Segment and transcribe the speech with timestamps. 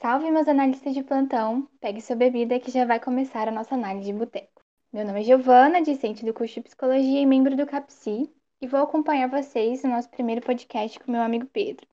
[0.00, 1.68] Salve, meus analistas de plantão!
[1.78, 4.62] Pegue sua bebida que já vai começar a nossa análise de boteco.
[4.90, 8.32] Meu nome é Giovana, discente do curso de Psicologia e membro do CAPSI,
[8.62, 11.86] e vou acompanhar vocês no nosso primeiro podcast com meu amigo Pedro.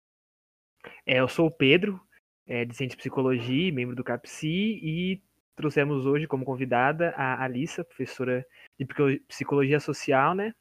[1.05, 1.99] É, eu sou o Pedro,
[2.47, 5.21] é, discente de Psicologia e membro do CAPSI, e
[5.53, 8.47] trouxemos hoje como convidada a Alissa, professora
[8.79, 8.87] de
[9.27, 10.53] Psicologia Social, né,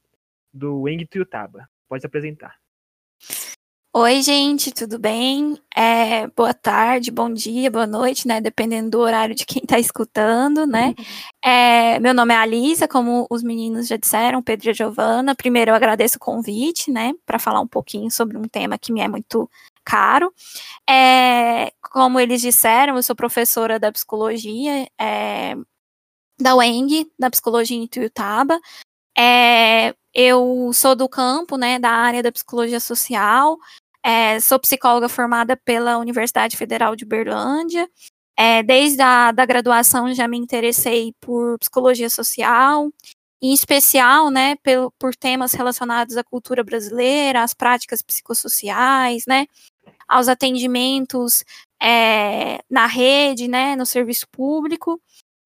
[0.52, 1.68] do Weng Tuiutaba.
[1.88, 2.58] Pode se apresentar.
[3.98, 5.56] Oi, gente, tudo bem?
[5.74, 8.42] É, boa tarde, bom dia, boa noite, né?
[8.42, 10.94] Dependendo do horário de quem está escutando, né?
[11.42, 15.34] É, meu nome é Alisa, como os meninos já disseram, Pedro e a Giovana.
[15.34, 17.14] Primeiro, eu agradeço o convite, né?
[17.24, 19.48] Para falar um pouquinho sobre um tema que me é muito
[19.82, 20.30] caro.
[20.86, 25.56] É, como eles disseram, eu sou professora da psicologia é,
[26.38, 28.60] da UENG, da psicologia em Tuiutaba.
[29.18, 33.58] É, eu sou do campo, né, da área da psicologia social,
[34.06, 37.90] é, sou psicóloga formada pela Universidade Federal de Berlândia.
[38.38, 42.88] É, desde a da graduação já me interessei por psicologia social,
[43.42, 49.46] em especial, né, por, por temas relacionados à cultura brasileira, às práticas psicossociais, né,
[50.06, 51.44] aos atendimentos
[51.82, 55.00] é, na rede, né, no serviço público.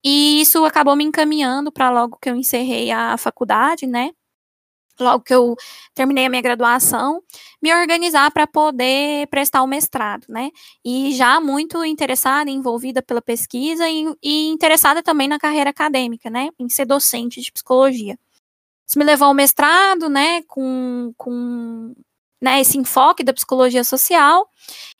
[0.04, 4.10] E isso acabou me encaminhando para logo que eu encerrei a faculdade, né,
[5.02, 5.56] logo que eu
[5.94, 7.22] terminei a minha graduação,
[7.62, 10.50] me organizar para poder prestar o mestrado, né?
[10.84, 16.50] E já muito interessada, envolvida pela pesquisa e, e, interessada também na carreira acadêmica, né?
[16.58, 18.18] Em ser docente de psicologia.
[18.86, 20.42] Isso me levou ao mestrado, né?
[20.48, 21.94] Com, com
[22.40, 24.48] né, esse enfoque da psicologia social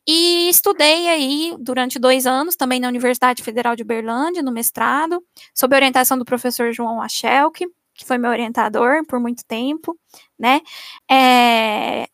[0.06, 5.74] e estudei aí durante dois anos também na Universidade Federal de Berlândia, no mestrado, sob
[5.74, 7.66] orientação do professor João Achelke
[8.00, 9.94] que foi meu orientador por muito tempo,
[10.38, 10.62] né?
[11.10, 12.08] É,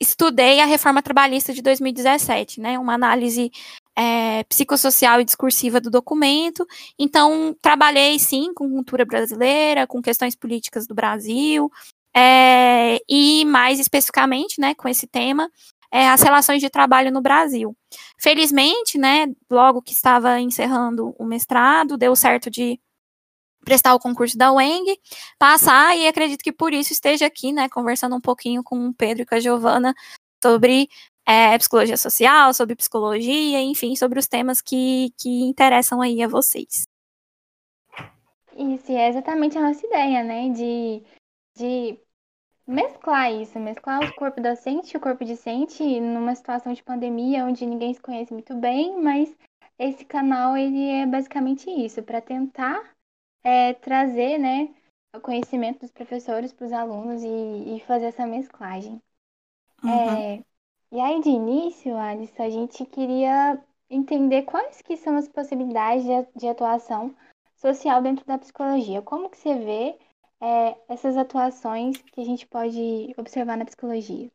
[0.00, 2.78] estudei a reforma trabalhista de 2017, né?
[2.78, 3.50] Uma análise
[3.96, 6.64] é, psicossocial e discursiva do documento.
[6.96, 11.70] Então, trabalhei sim com cultura brasileira, com questões políticas do Brasil,
[12.14, 15.50] é, e mais especificamente, né, com esse tema,
[15.90, 17.76] é, as relações de trabalho no Brasil.
[18.18, 22.78] Felizmente, né, logo que estava encerrando o mestrado, deu certo de
[23.64, 24.98] prestar o concurso da UENG,
[25.38, 29.22] passar, e acredito que por isso esteja aqui, né, conversando um pouquinho com o Pedro
[29.22, 29.94] e com a Giovana
[30.42, 30.88] sobre
[31.26, 36.86] é, psicologia social, sobre psicologia, enfim, sobre os temas que, que interessam aí a vocês.
[38.56, 41.02] Isso, é exatamente a nossa ideia, né, de,
[41.56, 41.98] de
[42.66, 47.64] mesclar isso, mesclar o corpo docente e o corpo discente numa situação de pandemia onde
[47.64, 49.34] ninguém se conhece muito bem, mas
[49.78, 52.92] esse canal ele é basicamente isso, para tentar
[53.42, 54.68] é, trazer né,
[55.14, 59.00] o conhecimento dos professores para os alunos e, e, fazer essa mesclagem.
[59.82, 59.90] Uhum.
[59.90, 60.44] É,
[60.90, 63.58] e aí, de início, Alice, a gente queria
[63.90, 67.14] entender quais que são as possibilidades de, de atuação
[67.56, 69.02] social dentro da psicologia.
[69.02, 69.98] Como que você vê
[70.40, 74.30] é, essas atuações que a gente pode observar na psicologia?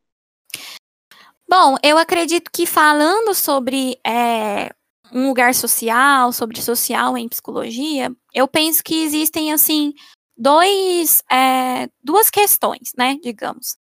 [1.50, 4.70] Bom, eu acredito que falando sobre é,
[5.12, 9.94] um lugar social, sobre social em psicologia, eu penso que existem, assim,
[10.38, 13.78] dois, é, duas questões, né, digamos.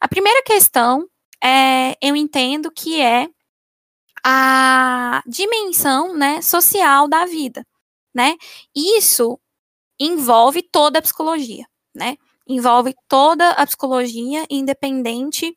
[0.00, 1.08] A primeira questão,
[1.42, 3.28] é, eu entendo que é
[4.24, 7.64] a dimensão, né, social da vida,
[8.14, 8.36] né?
[8.74, 9.38] Isso
[10.00, 11.64] envolve toda a psicologia,
[11.94, 12.16] né?
[12.46, 15.56] Envolve toda a psicologia, independente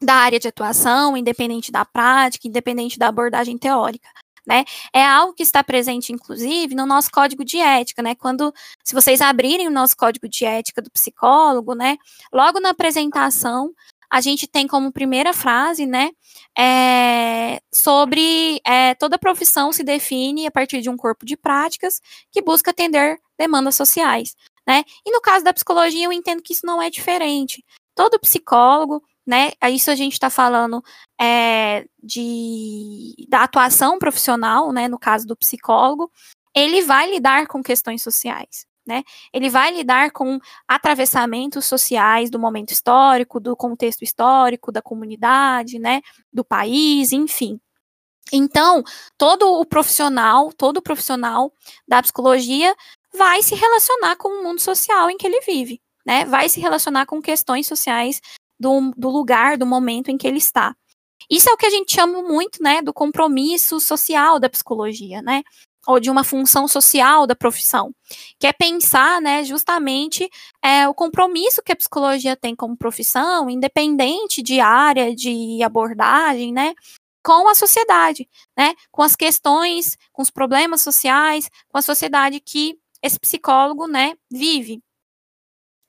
[0.00, 4.08] da área de atuação, independente da prática, independente da abordagem teórica
[4.46, 4.64] né?
[4.92, 8.14] É algo que está presente, inclusive, no nosso código de ética, né?
[8.14, 8.52] Quando,
[8.84, 11.96] se vocês abrirem o nosso código de ética do psicólogo, né?
[12.32, 13.72] Logo na apresentação,
[14.10, 16.10] a gente tem como primeira frase, né,
[16.56, 22.00] é, sobre é, toda profissão se define a partir de um corpo de práticas
[22.30, 24.84] que busca atender demandas sociais, né?
[25.04, 27.64] E no caso da psicologia, eu entendo que isso não é diferente.
[27.92, 29.52] Todo psicólogo, né?
[29.70, 30.82] Isso a gente está falando
[31.20, 34.88] é, de, da atuação profissional, né?
[34.88, 36.10] No caso do psicólogo,
[36.54, 38.66] ele vai lidar com questões sociais.
[38.86, 39.02] Né?
[39.32, 40.38] Ele vai lidar com
[40.68, 47.58] atravessamentos sociais do momento histórico, do contexto histórico, da comunidade, né, do país, enfim.
[48.30, 48.82] Então,
[49.16, 51.50] todo o profissional, todo profissional
[51.88, 52.74] da psicologia
[53.16, 56.24] vai se relacionar com o mundo social em que ele vive, né?
[56.24, 58.20] Vai se relacionar com questões sociais
[58.58, 60.74] do, do lugar, do momento em que ele está.
[61.30, 65.42] Isso é o que a gente chama muito, né, do compromisso social da psicologia, né?
[65.86, 67.92] Ou de uma função social da profissão,
[68.38, 70.28] que é pensar, né, justamente
[70.62, 76.74] é, o compromisso que a psicologia tem como profissão, independente de área, de abordagem, né?
[77.24, 78.74] com a sociedade, né?
[78.92, 84.82] Com as questões, com os problemas sociais, com a sociedade que esse psicólogo, né, vive.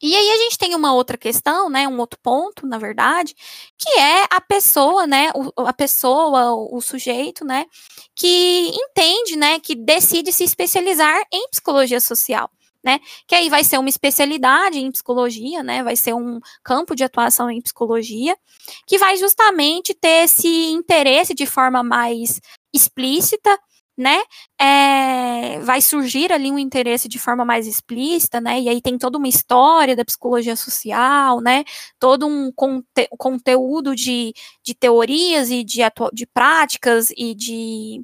[0.01, 3.33] E aí a gente tem uma outra questão, né, um outro ponto, na verdade,
[3.77, 7.65] que é a pessoa, né, o, a pessoa, o, o, sujeito, né,
[8.13, 12.49] que entende, né, que decide se especializar em psicologia social,
[12.83, 17.03] né, que aí vai ser uma especialidade em psicologia, né, vai ser um campo de
[17.03, 18.37] atuação em psicologia,
[18.85, 22.41] que vai justamente ter esse interesse de forma mais
[22.73, 23.57] explícita
[23.97, 24.21] né,
[24.59, 29.17] é, vai surgir ali um interesse de forma mais explícita, né, e aí tem toda
[29.17, 31.63] uma história da psicologia social, né,
[31.99, 34.33] todo um conte conteúdo de,
[34.63, 35.79] de teorias e de,
[36.13, 38.03] de práticas e de,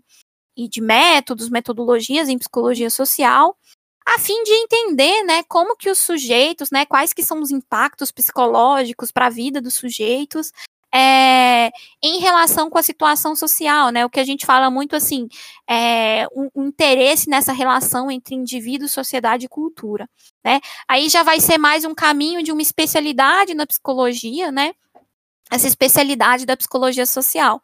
[0.55, 3.57] e de métodos, metodologias em psicologia social,
[4.05, 8.11] a fim de entender, né, como que os sujeitos, né, quais que são os impactos
[8.11, 10.51] psicológicos para a vida dos sujeitos,
[10.93, 11.71] é,
[12.03, 14.05] em relação com a situação social, né?
[14.05, 15.27] O que a gente fala muito assim,
[15.69, 20.09] é, um, um interesse nessa relação entre indivíduo, sociedade e cultura,
[20.43, 20.59] né?
[20.87, 24.73] Aí já vai ser mais um caminho de uma especialidade na psicologia, né?
[25.49, 27.61] Essa especialidade da psicologia social.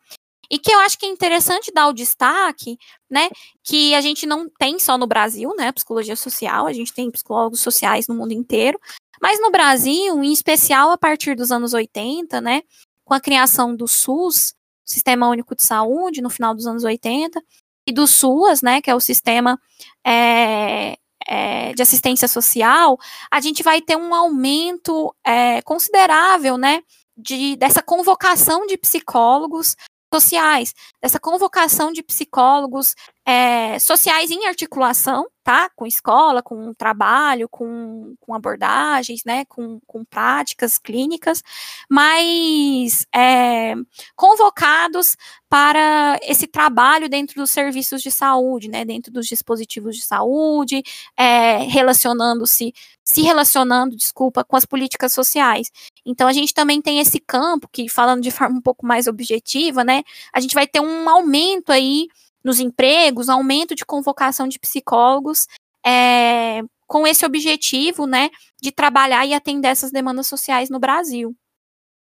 [0.50, 2.78] E que eu acho que é interessante dar o destaque,
[3.10, 3.30] né,
[3.64, 7.60] que a gente não tem só no Brasil, né, psicologia social, a gente tem psicólogos
[7.60, 8.80] sociais no mundo inteiro,
[9.22, 12.62] mas no Brasil, em especial a partir dos anos 80, né,
[13.08, 14.54] com a criação do SUS,
[14.86, 17.42] Sistema Único de Saúde, no final dos anos 80,
[17.88, 19.58] e do SUAS, né, que é o Sistema
[20.06, 22.98] é, é, de Assistência Social,
[23.32, 26.82] a gente vai ter um aumento é, considerável, né,
[27.16, 29.78] de, dessa convocação de psicólogos
[30.14, 32.94] sociais, dessa convocação de psicólogos
[33.30, 35.70] é, sociais em articulação, tá?
[35.76, 39.44] Com escola, com trabalho, com, com abordagens, né?
[39.50, 41.44] Com, com práticas clínicas,
[41.90, 43.76] mas é,
[44.16, 45.18] convocados
[45.50, 48.86] para esse trabalho dentro dos serviços de saúde, né?
[48.86, 50.82] Dentro dos dispositivos de saúde,
[51.18, 52.74] é, relacionando-se,
[53.04, 55.70] se relacionando, desculpa, com as políticas sociais.
[56.06, 59.84] Então a gente também tem esse campo que, falando de forma um pouco mais objetiva,
[59.84, 60.04] né?
[60.32, 62.08] A gente vai ter um aumento aí
[62.48, 65.48] nos empregos, aumento de convocação de psicólogos,
[65.86, 68.30] é, com esse objetivo, né,
[68.62, 71.36] de trabalhar e atender essas demandas sociais no Brasil.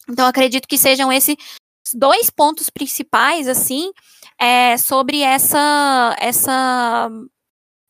[0.09, 1.37] Então, acredito que sejam esses
[1.93, 3.91] dois pontos principais, assim,
[4.39, 7.11] é, sobre essa, essa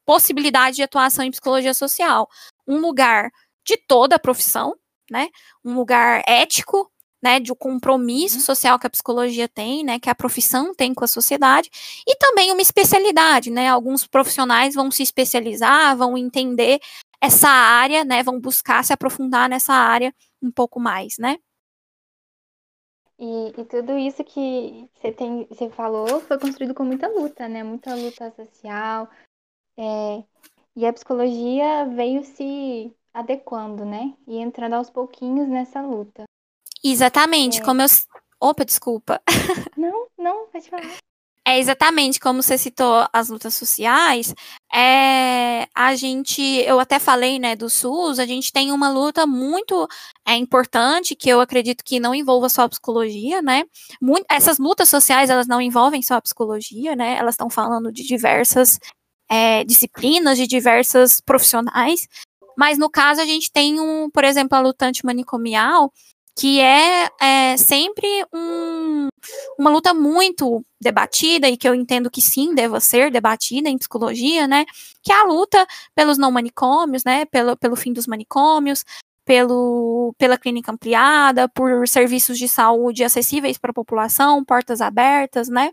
[0.07, 2.31] possibilidade de atuação em psicologia social.
[2.67, 3.31] Um lugar
[3.63, 4.75] de toda a profissão,
[5.11, 5.29] né,
[5.63, 6.91] um lugar ético,
[7.23, 8.43] né, de um compromisso uhum.
[8.43, 11.71] social que a psicologia tem, né, que a profissão tem com a sociedade,
[12.07, 16.81] e também uma especialidade, né, alguns profissionais vão se especializar, vão entender
[17.21, 21.37] essa área, né, vão buscar se aprofundar nessa área um pouco mais, né.
[23.19, 27.65] E, e tudo isso que você tem, você falou, foi construído com muita luta, né,
[27.65, 29.11] muita luta social,
[29.77, 30.23] é,
[30.77, 36.29] e a psicologia veio se adequando, né, e entrando aos pouquinhos nessa luta.
[36.83, 37.65] Exatamente, é.
[37.65, 37.87] como eu.
[38.41, 39.21] Opa, desculpa.
[39.77, 40.99] Não, não, pode falar.
[41.49, 44.35] É exatamente como você citou as lutas sociais.
[44.71, 48.19] É, a gente, eu até falei, né, do SUS.
[48.19, 49.89] A gente tem uma luta muito
[50.27, 53.65] é, importante que eu acredito que não envolva só a psicologia, né?
[53.99, 57.17] Muito, essas lutas sociais elas não envolvem só a psicologia, né?
[57.17, 58.79] Elas estão falando de diversas
[59.27, 62.07] é, disciplinas, de diversas profissionais.
[62.59, 65.91] Mas no caso a gente tem um, por exemplo, a lutante manicomial
[66.39, 69.09] que é, é sempre um,
[69.59, 74.47] uma luta muito debatida e que eu entendo que sim deva ser debatida em psicologia,
[74.47, 74.65] né?
[75.03, 75.67] Que é a luta
[75.97, 77.25] pelos não manicômios, né?
[77.25, 78.85] Pelo, pelo fim dos manicômios,
[79.25, 85.73] pelo, pela clínica ampliada, por serviços de saúde acessíveis para a população, portas abertas, né?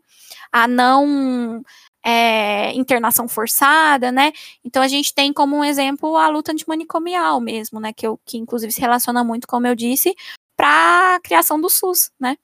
[0.51, 1.61] A não
[2.03, 4.33] é, internação forçada, né?
[4.63, 7.93] Então a gente tem como um exemplo a luta antimanicomial mesmo, né?
[7.93, 10.15] Que, eu, que inclusive se relaciona muito, como eu disse,
[10.55, 12.37] para a criação do SUS, né?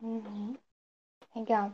[0.00, 0.56] Uhum.
[1.36, 1.72] Legal.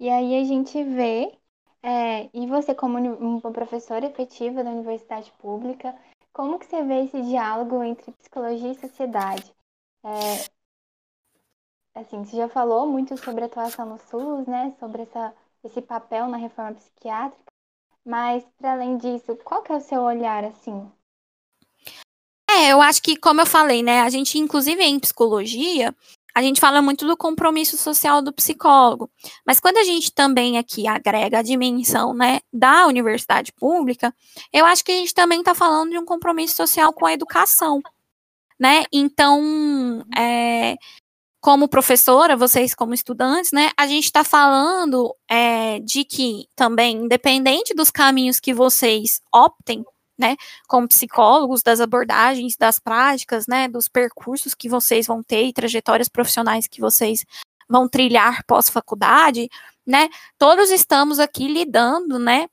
[0.00, 1.38] E aí a gente vê,
[1.82, 5.94] é, e você como uma professora efetiva da universidade pública,
[6.32, 9.54] como que você vê esse diálogo entre psicologia e sociedade?
[10.04, 10.50] É,
[11.94, 14.74] assim, você já falou muito sobre a atuação no SUS, né?
[14.80, 15.32] Sobre essa,
[15.64, 17.44] esse papel na reforma psiquiátrica,
[18.04, 20.90] mas para além disso, qual que é o seu olhar assim
[22.58, 25.94] é, eu acho que, como eu falei, né, a gente, inclusive em psicologia,
[26.34, 29.10] a gente fala muito do compromisso social do psicólogo,
[29.46, 34.14] mas quando a gente também aqui agrega a dimensão, né, da universidade pública,
[34.52, 37.80] eu acho que a gente também está falando de um compromisso social com a educação,
[38.58, 40.76] né, então, é,
[41.40, 47.74] como professora, vocês como estudantes, né, a gente está falando é, de que também, independente
[47.74, 49.84] dos caminhos que vocês optem,
[50.20, 50.36] né,
[50.68, 56.08] como psicólogos, das abordagens, das práticas, né, dos percursos que vocês vão ter e trajetórias
[56.08, 57.24] profissionais que vocês
[57.68, 59.48] vão trilhar pós-faculdade,
[59.86, 62.46] né, todos estamos aqui lidando, né,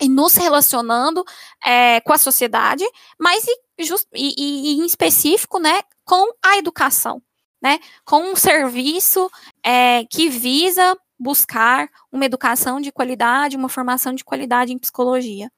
[0.00, 1.24] e nos relacionando
[1.64, 2.84] é, com a sociedade,
[3.18, 3.44] mas
[3.76, 7.20] e, just, e, e, em específico, né, com a educação,
[7.60, 9.30] né, com um serviço
[9.62, 15.50] é, que visa buscar uma educação de qualidade, uma formação de qualidade em psicologia.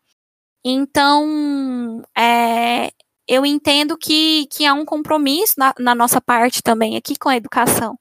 [0.64, 2.90] Então, é,
[3.26, 7.36] eu entendo que, que há um compromisso na, na, nossa parte também aqui com a
[7.36, 7.98] educação,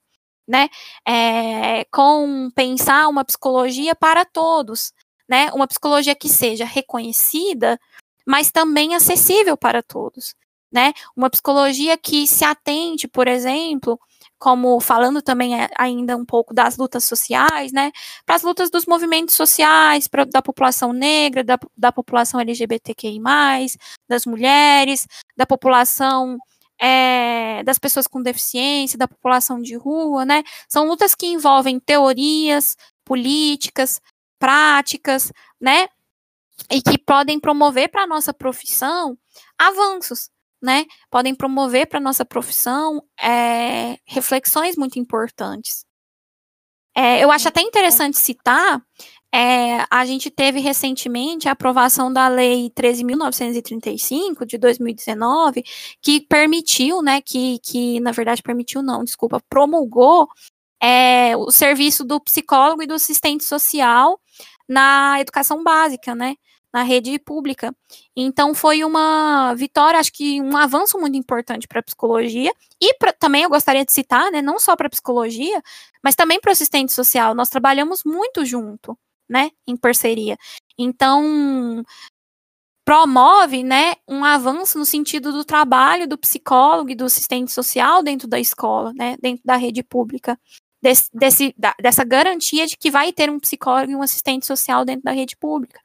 [0.47, 0.67] né,
[1.07, 4.91] é, com pensar uma psicologia para todos,
[5.29, 7.79] né, uma psicologia que seja reconhecida,
[8.25, 10.35] mas também acessível para todos,
[10.71, 10.93] né?
[11.15, 13.99] Uma psicologia que se atente, por exemplo,
[14.39, 17.91] como falando também ainda um pouco das lutas sociais, né?
[18.25, 23.19] Para as lutas dos movimentos sociais, pra, da população negra, da, da população LGBTQI,
[24.07, 26.37] das mulheres, da população
[26.81, 30.43] é, das pessoas com deficiência, da população de rua, né?
[30.67, 34.01] São lutas que envolvem teorias, políticas,
[34.39, 35.89] práticas, né?
[36.71, 39.17] E que podem promover para a nossa profissão
[39.57, 40.29] avanços,
[40.61, 40.85] né?
[41.09, 45.85] Podem promover para a nossa profissão é, reflexões muito importantes.
[46.95, 48.81] É, eu acho até interessante citar,
[49.33, 55.63] é, a gente teve recentemente a aprovação da Lei 13.935 de 2019,
[56.01, 60.27] que permitiu, né, que, que na verdade permitiu não, desculpa, promulgou
[60.81, 64.19] é, o serviço do psicólogo e do assistente social
[64.67, 66.35] na educação básica, né?
[66.73, 67.75] Na rede pública.
[68.15, 73.11] Então foi uma vitória, acho que um avanço muito importante para a psicologia e pra,
[73.11, 74.41] também eu gostaria de citar, né?
[74.41, 75.61] Não só para a psicologia,
[76.03, 77.33] mas também para o assistente social.
[77.33, 78.95] Nós trabalhamos muito junto,
[79.27, 79.49] né?
[79.67, 80.37] Em parceria.
[80.77, 81.83] Então
[82.85, 88.27] promove, né, um avanço no sentido do trabalho do psicólogo e do assistente social dentro
[88.27, 90.37] da escola, né, dentro da rede pública
[90.81, 94.85] desse, desse, da, dessa garantia de que vai ter um psicólogo e um assistente social
[94.85, 95.79] dentro da rede pública.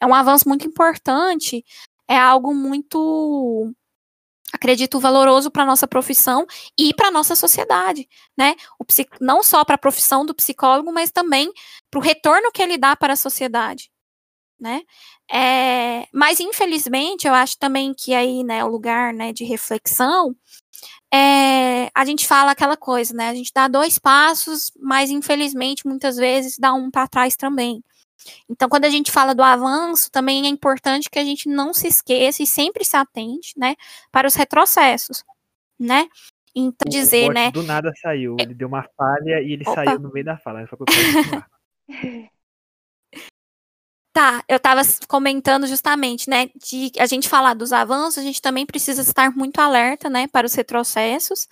[0.00, 1.64] É um avanço muito importante,
[2.08, 3.72] é algo muito
[4.52, 6.46] acredito valoroso para nossa profissão
[6.78, 8.08] e para nossa sociedade,
[8.38, 8.54] né?
[8.78, 8.84] O
[9.20, 11.52] não só para a profissão do psicólogo, mas também
[11.90, 13.90] para o retorno que ele dá para a sociedade,
[14.60, 14.82] né?
[15.30, 20.36] É, mas infelizmente eu acho também que aí, né, o lugar, né, de reflexão
[21.14, 23.28] é, a gente fala aquela coisa, né?
[23.28, 27.84] A gente dá dois passos, mas infelizmente muitas vezes dá um para trás também.
[28.50, 31.86] Então, quando a gente fala do avanço, também é importante que a gente não se
[31.86, 33.76] esqueça e sempre se atente, né,
[34.10, 35.22] para os retrocessos,
[35.78, 36.08] né?
[36.52, 37.52] Então, dizer, né?
[37.52, 39.84] Do nada saiu, ele deu uma falha e ele Opa.
[39.84, 40.66] saiu no meio da fala.
[40.66, 40.76] Só
[44.16, 48.64] Tá, eu estava comentando justamente, né, de a gente falar dos avanços, a gente também
[48.64, 51.48] precisa estar muito alerta, né, para os retrocessos,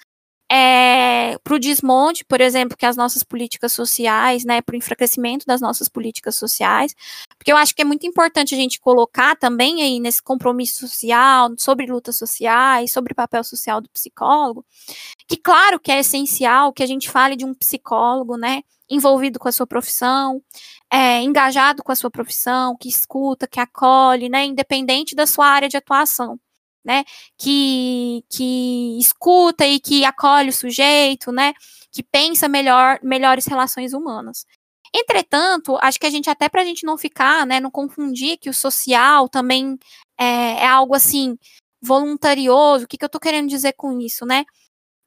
[0.54, 5.46] é, para o desmonte, por exemplo, que as nossas políticas sociais, né, para o enfraquecimento
[5.46, 6.94] das nossas políticas sociais,
[7.38, 11.54] porque eu acho que é muito importante a gente colocar também aí nesse compromisso social,
[11.56, 14.62] sobre lutas sociais, sobre o papel social do psicólogo,
[15.26, 19.48] que claro que é essencial que a gente fale de um psicólogo, né, envolvido com
[19.48, 20.42] a sua profissão,
[20.92, 25.68] é, engajado com a sua profissão, que escuta, que acolhe, né, independente da sua área
[25.68, 26.38] de atuação,
[26.84, 27.04] né,
[27.38, 31.54] que, que escuta e que acolhe o sujeito, né,
[31.90, 34.46] que pensa melhor, melhores relações humanas.
[34.94, 38.50] Entretanto, acho que a gente, até para a gente não ficar, né, não confundir que
[38.50, 39.78] o social também
[40.18, 41.38] é, é algo assim,
[41.80, 44.44] voluntarioso, o que, que eu estou querendo dizer com isso, né?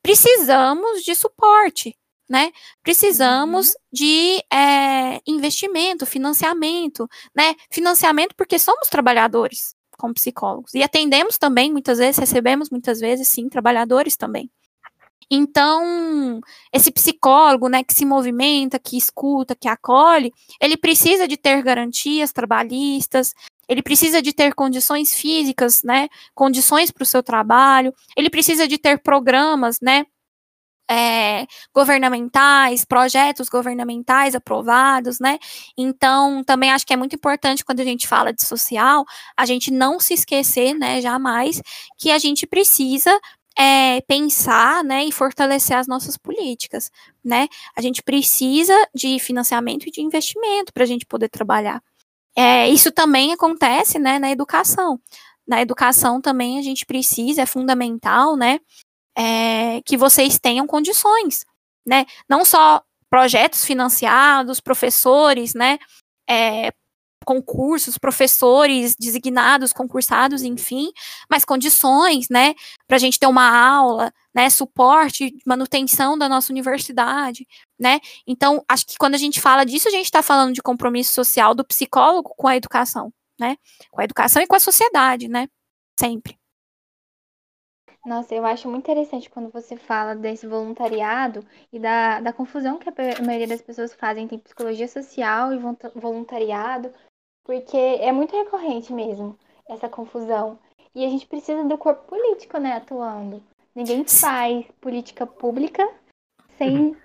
[0.01, 1.95] Precisamos de suporte,
[2.29, 2.51] né?
[2.83, 3.73] Precisamos uhum.
[3.93, 7.55] de é, investimento, financiamento, né?
[7.71, 13.49] Financiamento porque somos trabalhadores como psicólogos e atendemos também muitas vezes, recebemos muitas vezes, sim,
[13.49, 14.49] trabalhadores também.
[15.29, 16.39] Então,
[16.71, 22.31] esse psicólogo, né, que se movimenta, que escuta, que acolhe, ele precisa de ter garantias
[22.31, 23.33] trabalhistas,
[23.67, 28.77] ele precisa de ter condições físicas, né, condições para o seu trabalho, ele precisa de
[28.77, 30.05] ter programas, né,
[30.89, 35.37] é, governamentais, projetos governamentais aprovados, né?
[35.77, 39.03] Então, também acho que é muito importante quando a gente fala de social,
[39.35, 41.61] a gente não se esquecer, né, jamais,
[41.97, 43.19] que a gente precisa
[43.57, 46.91] é, pensar, né, e fortalecer as nossas políticas,
[47.23, 47.47] né?
[47.75, 51.81] A gente precisa de financiamento e de investimento para a gente poder trabalhar.
[52.35, 54.99] É, isso também acontece, né, na educação.
[55.47, 58.59] Na educação também a gente precisa, é fundamental, né,
[59.17, 61.45] é, que vocês tenham condições,
[61.85, 62.05] né?
[62.29, 65.77] Não só projetos financiados, professores, né?
[66.29, 66.71] É,
[67.25, 70.91] concursos, professores designados, concursados, enfim,
[71.29, 72.53] mas condições, né,
[72.87, 77.45] para a gente ter uma aula, né, suporte, manutenção da nossa universidade,
[77.79, 77.99] né.
[78.27, 81.55] Então, acho que quando a gente fala disso, a gente está falando de compromisso social
[81.55, 83.57] do psicólogo com a educação, né,
[83.91, 85.47] com a educação e com a sociedade, né,
[85.99, 86.37] sempre.
[88.05, 91.43] Nossa, eu acho muito interessante quando você fala desse voluntariado
[91.73, 95.59] e da, da confusão que a maioria das pessoas fazem entre psicologia social e
[95.95, 96.93] voluntariado,
[97.43, 99.35] porque é muito recorrente mesmo
[99.67, 100.59] essa confusão.
[100.93, 103.43] E a gente precisa do corpo político, né, atuando.
[103.73, 105.85] Ninguém faz política pública
[106.59, 106.95] sem uhum.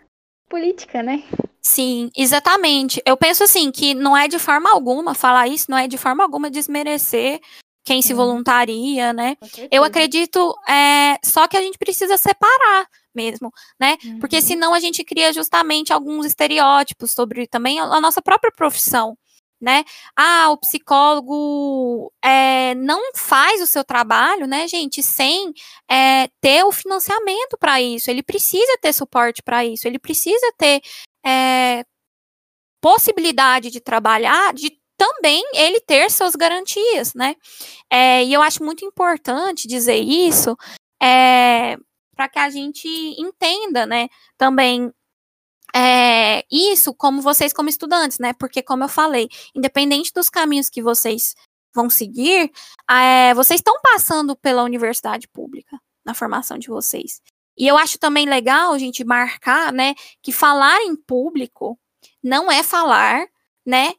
[0.50, 1.25] política, né?
[1.62, 3.02] Sim, exatamente.
[3.07, 6.23] Eu penso assim que não é de forma alguma falar isso, não é de forma
[6.23, 7.40] alguma desmerecer
[7.84, 9.37] quem se voluntaria, né?
[9.70, 13.96] Eu acredito é, só que a gente precisa separar mesmo, né?
[14.04, 14.18] Uhum.
[14.20, 19.16] Porque senão a gente cria justamente alguns estereótipos sobre também a nossa própria profissão,
[19.60, 19.84] né?
[20.16, 25.52] Ah, o psicólogo é, não faz o seu trabalho, né, gente, sem
[25.90, 28.10] é, ter o financiamento para isso.
[28.10, 29.87] Ele precisa ter suporte para isso.
[29.87, 30.80] Ele precisa ter
[31.25, 31.84] é,
[32.80, 37.35] possibilidade de trabalhar, de também ele ter suas garantias, né?
[37.90, 40.54] É, e eu acho muito importante dizer isso
[41.02, 41.78] é,
[42.14, 42.87] para que a gente
[43.19, 44.11] entenda, né?
[44.37, 44.92] Também
[45.75, 48.35] é, isso como vocês como estudantes, né?
[48.35, 51.35] Porque como eu falei, independente dos caminhos que vocês
[51.75, 52.52] vão seguir,
[52.90, 57.23] é, vocês estão passando pela universidade pública na formação de vocês.
[57.57, 61.78] E eu acho também legal a gente marcar, né, que falar em público
[62.23, 63.26] não é falar,
[63.64, 63.95] né,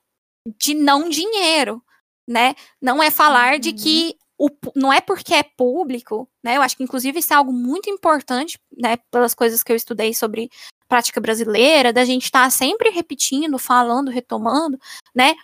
[0.60, 1.83] de não dinheiro,
[2.27, 2.55] né?
[2.81, 3.60] Não é falar uhum.
[3.60, 6.57] de que o, não é porque é público, né?
[6.57, 10.13] Eu acho que inclusive isso é algo muito importante, né, pelas coisas que eu estudei
[10.13, 10.50] sobre
[10.88, 14.79] prática brasileira, da gente estar tá sempre repetindo, falando, retomando,
[15.15, 15.36] né?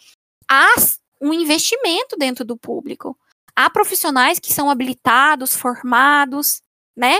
[0.49, 0.73] Há
[1.21, 3.17] um investimento dentro do público.
[3.55, 6.61] Há profissionais que são habilitados, formados,
[6.95, 7.19] né?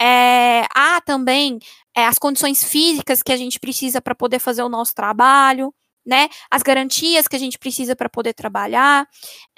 [0.00, 1.58] É, há também
[1.94, 5.72] é, as condições físicas que a gente precisa para poder fazer o nosso trabalho,
[6.04, 6.28] né?
[6.50, 9.06] As garantias que a gente precisa para poder trabalhar.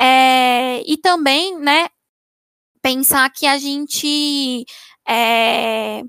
[0.00, 1.88] É, e também, né?
[2.82, 4.64] Pensar que a gente.
[5.08, 6.02] É,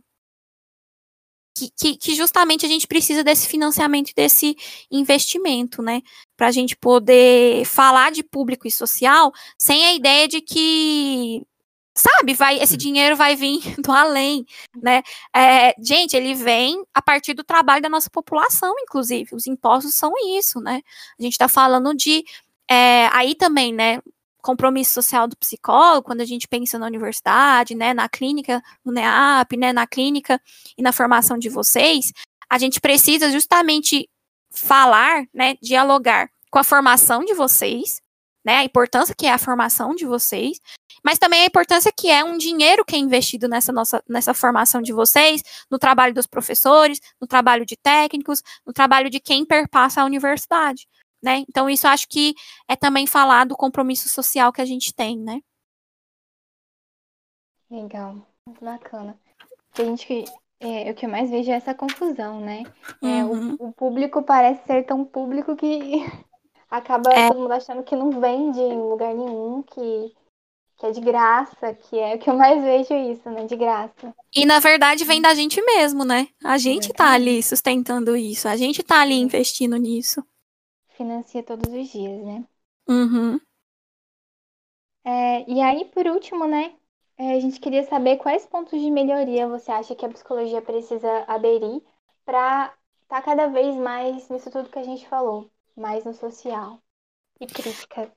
[1.55, 4.55] que, que, que, justamente a gente precisa desse financiamento e desse
[4.91, 6.01] investimento, né?
[6.35, 11.45] Para a gente poder falar de público e social sem a ideia de que
[11.95, 14.45] sabe, vai, esse dinheiro vai vir do além,
[14.81, 15.03] né?
[15.35, 19.35] É, gente, ele vem a partir do trabalho da nossa população, inclusive.
[19.35, 20.81] Os impostos são isso, né?
[21.19, 22.23] A gente está falando de
[22.69, 24.01] é, aí também, né?
[24.41, 29.55] Compromisso social do psicólogo, quando a gente pensa na universidade, né, na clínica, no NEAP,
[29.55, 30.41] né, na clínica
[30.77, 32.11] e na formação de vocês,
[32.49, 34.09] a gente precisa justamente
[34.51, 38.01] falar, né, dialogar com a formação de vocês,
[38.43, 40.59] né, a importância que é a formação de vocês,
[41.03, 44.81] mas também a importância que é um dinheiro que é investido nessa nossa nessa formação
[44.81, 50.01] de vocês, no trabalho dos professores, no trabalho de técnicos, no trabalho de quem perpassa
[50.01, 50.87] a universidade,
[51.21, 51.43] né?
[51.49, 52.35] Então isso acho que
[52.67, 55.41] é também falar do compromisso social que a gente tem, né?
[57.69, 59.17] Legal, muito bacana.
[59.77, 60.25] A gente
[60.63, 62.63] é, o que eu mais vejo é essa confusão, né?
[63.01, 63.57] É, uhum.
[63.59, 66.05] o, o, público parece ser tão público que
[66.71, 67.27] acaba é.
[67.27, 70.15] todo mundo achando que não vende em lugar nenhum, que,
[70.83, 73.45] que é de graça, que é o que eu mais vejo isso, né?
[73.45, 74.13] De graça.
[74.35, 76.27] E na verdade vem da gente mesmo, né?
[76.43, 80.21] A gente é tá ali sustentando isso, a gente tá ali investindo nisso.
[80.89, 82.43] Financia todos os dias, né?
[82.89, 83.39] Uhum.
[85.05, 86.75] É, e aí, por último, né?
[87.17, 91.23] É, a gente queria saber quais pontos de melhoria você acha que a psicologia precisa
[91.27, 91.81] aderir
[92.25, 96.77] para estar tá cada vez mais nisso tudo que a gente falou mais no social
[97.39, 98.11] e crítica?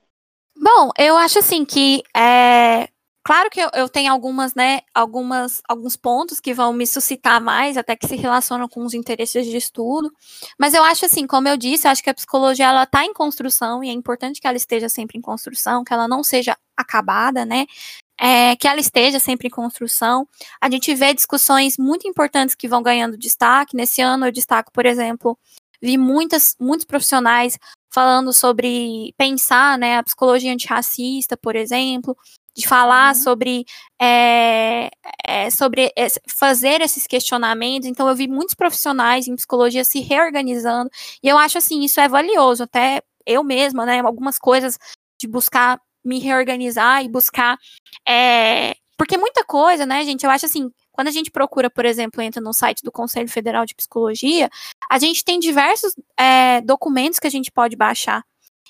[0.59, 2.89] Bom, eu acho assim que é,
[3.27, 7.75] Claro que eu, eu, tenho algumas, né, algumas, alguns pontos que vão me suscitar mais,
[7.75, 10.09] até que se relacionam com os interesses de estudo,
[10.57, 13.11] mas eu acho assim, como eu disse, eu acho que a psicologia, ela está em
[13.11, 17.43] construção, e é importante que ela esteja sempre em construção, que ela não seja acabada,
[17.45, 17.65] né,
[18.17, 20.25] é, que ela esteja sempre em construção.
[20.61, 24.85] A gente vê discussões muito importantes que vão ganhando destaque, nesse ano eu destaco, por
[24.85, 25.37] exemplo,
[25.81, 27.57] vi muitas, muitos profissionais
[27.93, 32.15] falando sobre pensar né, a psicologia antirracista, por exemplo,
[32.55, 33.21] de falar uhum.
[33.21, 33.65] sobre,
[34.01, 34.89] é,
[35.25, 35.93] é, sobre
[36.27, 37.87] fazer esses questionamentos.
[37.87, 40.89] Então, eu vi muitos profissionais em psicologia se reorganizando,
[41.21, 43.99] e eu acho assim, isso é valioso, até eu mesma, né?
[43.99, 44.77] Algumas coisas
[45.19, 47.57] de buscar me reorganizar e buscar.
[48.07, 50.25] É, porque muita coisa, né, gente?
[50.25, 53.65] Eu acho assim, Quando a gente procura, por exemplo, entra no site do Conselho Federal
[53.65, 54.49] de Psicologia,
[54.89, 58.23] a gente tem diversos é, documentos que a gente pode baixar.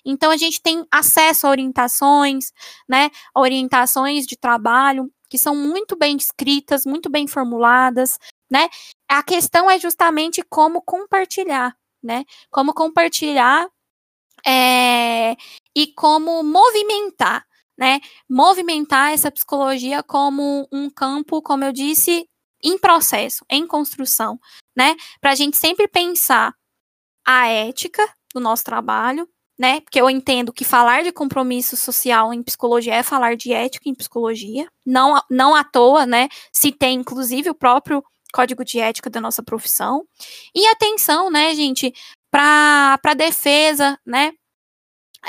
[0.05, 2.51] Então, a gente tem acesso a orientações,
[2.87, 3.09] né?
[3.35, 8.69] Orientações de trabalho que são muito bem descritas, muito bem formuladas, né?
[9.09, 12.25] A questão é justamente como compartilhar, né?
[12.51, 13.67] Como compartilhar
[14.45, 15.35] é,
[15.75, 17.45] e como movimentar,
[17.77, 17.99] né?
[18.29, 22.27] Movimentar essa psicologia como um campo, como eu disse,
[22.63, 24.39] em processo, em construção,
[24.75, 24.95] né?
[25.21, 26.53] Para a gente sempre pensar
[27.25, 29.81] a ética do nosso trabalho, né?
[29.81, 33.95] Porque eu entendo que falar de compromisso social em psicologia é falar de ética em
[33.95, 36.29] psicologia, não, não à toa, né?
[36.51, 40.05] Se tem, inclusive, o próprio código de ética da nossa profissão.
[40.53, 41.93] E atenção, né, gente,
[42.31, 44.33] para a defesa, né?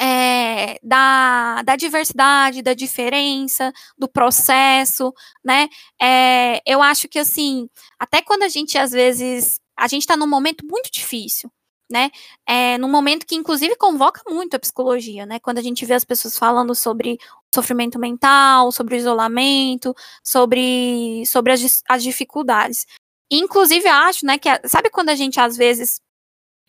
[0.01, 5.13] É, da, da diversidade, da diferença, do processo,
[5.45, 5.69] né?
[6.01, 10.27] É, eu acho que assim, até quando a gente às vezes a gente está num
[10.27, 11.51] momento muito difícil,
[11.91, 12.11] né?
[12.47, 15.39] É, num momento que, inclusive, convoca muito a psicologia, né?
[15.39, 17.19] Quando a gente vê as pessoas falando sobre
[17.55, 22.87] sofrimento mental, sobre o isolamento, sobre, sobre as, as dificuldades.
[23.31, 26.01] Inclusive, acho, né, que sabe quando a gente às vezes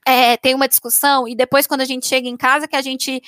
[0.10, 3.22] é, tem uma discussão e depois, quando a gente chega em casa, que a gente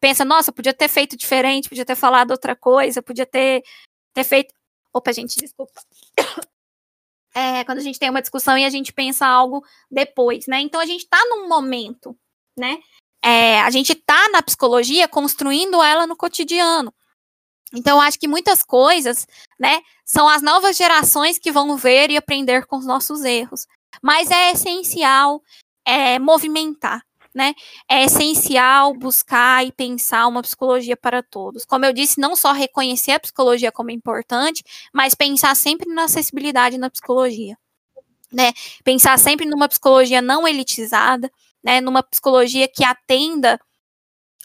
[0.00, 3.62] pensa, nossa, podia ter feito diferente, podia ter falado outra coisa, podia ter,
[4.12, 4.52] ter feito.
[4.92, 5.80] Opa, gente, desculpa
[7.34, 10.60] é, quando a gente tem uma discussão e a gente pensa algo depois, né?
[10.60, 12.16] Então a gente está num momento,
[12.58, 12.78] né?
[13.24, 16.92] É, a gente está na psicologia construindo ela no cotidiano.
[17.72, 19.26] Então, acho que muitas coisas,
[19.58, 23.66] né, são as novas gerações que vão ver e aprender com os nossos erros.
[24.02, 25.42] Mas é essencial
[25.86, 27.02] é, movimentar,
[27.34, 27.54] né?
[27.88, 31.64] É essencial buscar e pensar uma psicologia para todos.
[31.64, 36.78] Como eu disse, não só reconhecer a psicologia como importante, mas pensar sempre na acessibilidade
[36.78, 37.56] na psicologia.
[38.32, 38.52] Né?
[38.82, 41.30] Pensar sempre numa psicologia não elitizada,
[41.62, 41.80] né?
[41.80, 43.60] Numa psicologia que atenda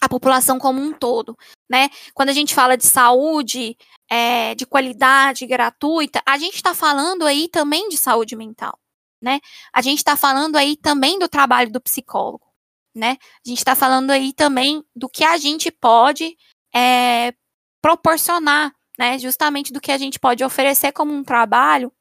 [0.01, 1.37] a população como um todo,
[1.69, 1.89] né?
[2.13, 3.77] Quando a gente fala de saúde,
[4.09, 8.79] é, de qualidade gratuita, a gente está falando aí também de saúde mental,
[9.21, 9.39] né?
[9.73, 12.49] A gente está falando aí também do trabalho do psicólogo
[12.93, 13.17] né?
[13.45, 16.35] A gente está falando aí também do que a gente pode
[16.75, 17.33] é,
[17.81, 19.17] proporcionar, né?
[19.17, 21.91] Justamente do que a gente pode oferecer como um trabalho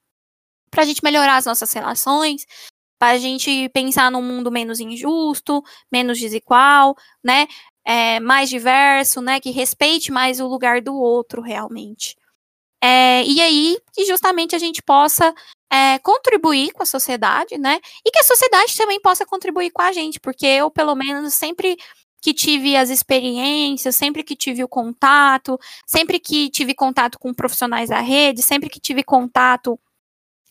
[0.70, 2.46] para a gente melhorar as nossas relações,
[2.98, 7.46] para a gente pensar num mundo menos injusto, menos desigual, né?
[7.84, 9.40] É, mais diverso, né?
[9.40, 12.16] Que respeite mais o lugar do outro realmente.
[12.82, 15.34] É, e aí, que justamente a gente possa
[15.70, 17.78] é, contribuir com a sociedade, né?
[18.04, 21.76] E que a sociedade também possa contribuir com a gente, porque eu, pelo menos, sempre
[22.20, 27.90] que tive as experiências, sempre que tive o contato, sempre que tive contato com profissionais
[27.90, 29.78] da rede, sempre que tive contato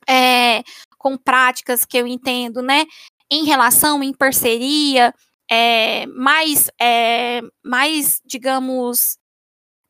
[0.08, 0.64] é,
[0.98, 2.86] com práticas que eu entendo, né?
[3.30, 5.14] Em relação, em parceria,
[5.50, 9.18] é, mais, é, mais, digamos,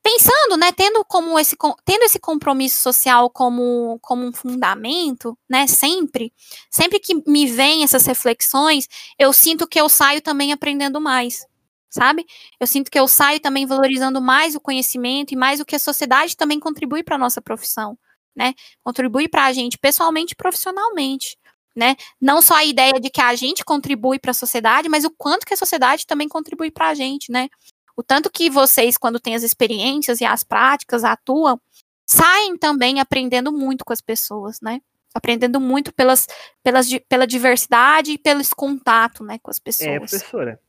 [0.08, 6.32] pensando, né, tendo como esse tendo esse compromisso social como como um fundamento, né, sempre,
[6.72, 8.88] sempre que me vêm essas reflexões,
[9.20, 11.46] eu sinto que eu saio também aprendendo mais,
[11.90, 12.26] sabe?
[12.58, 15.80] Eu sinto que eu saio também valorizando mais o conhecimento e mais o que a
[15.80, 17.98] sociedade também contribui para nossa profissão,
[18.34, 18.54] né?
[18.84, 21.38] Contribui para a gente pessoalmente e profissionalmente.
[21.76, 21.96] Né?
[22.20, 25.46] Não só a ideia de que a gente contribui para a sociedade, mas o quanto
[25.46, 27.50] que a sociedade também contribui para a gente, né?
[27.98, 31.60] O tanto que vocês, quando têm as experiências e as práticas, atuam,
[32.06, 34.80] saem também aprendendo muito com as pessoas, né?
[35.16, 36.28] Aprendendo muito pelas,
[36.62, 39.90] pelas, pela diversidade e pelo contato, né, com as é, pessoas.
[39.90, 40.60] É, professora.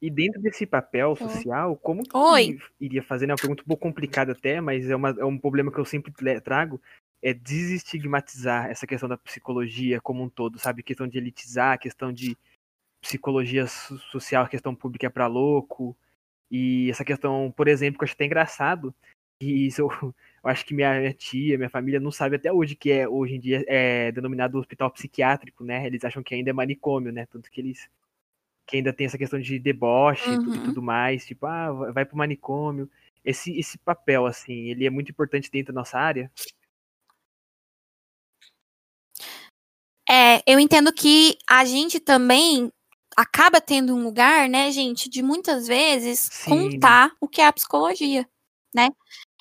[0.00, 2.58] E dentro desse papel social, como que Oi.
[2.80, 3.28] iria fazer?
[3.28, 3.30] Né?
[3.30, 5.84] É uma pergunta um pouco complicada até, mas é, uma, é um problema que eu
[5.84, 6.82] sempre trago,
[7.22, 10.82] é desestigmatizar essa questão da psicologia como um todo, sabe?
[10.82, 12.36] Questão de elitizar, questão de
[13.00, 13.68] psicologia
[14.10, 15.96] social, questão pública é para louco,
[16.52, 18.94] e essa questão, por exemplo, que eu acho até engraçado,
[19.40, 20.14] e isso eu, eu
[20.50, 23.40] acho que minha, minha, tia, minha família não sabe até hoje que é hoje em
[23.40, 25.86] dia é denominado hospital psiquiátrico, né?
[25.86, 27.24] Eles acham que ainda é manicômio, né?
[27.26, 27.88] Tanto que eles
[28.66, 30.54] que ainda tem essa questão de deboche uhum.
[30.54, 32.88] e tudo mais, tipo, ah, vai pro manicômio.
[33.24, 36.30] Esse esse papel assim, ele é muito importante dentro da nossa área.
[40.08, 42.70] É, eu entendo que a gente também
[43.16, 46.70] acaba tendo um lugar, né, gente, de muitas vezes Sim.
[46.70, 48.26] contar o que é a psicologia,
[48.74, 48.88] né?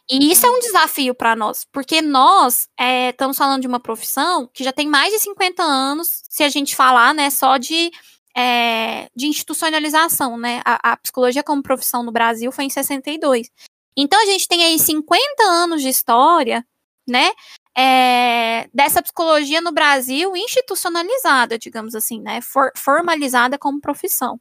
[0.10, 4.50] E isso é um desafio para nós, porque nós é, estamos falando de uma profissão
[4.54, 7.90] que já tem mais de 50 anos, se a gente falar, né, só de,
[8.36, 10.62] é, de institucionalização, né?
[10.66, 13.50] A, a, psicologia como profissão no Brasil foi em 62.
[13.96, 16.66] Então a gente tem aí 50 anos de história,
[17.08, 17.32] né?
[17.78, 22.42] É, dessa psicologia no Brasil institucionalizada, digamos assim, né?
[22.42, 24.40] For, formalizada como profissão.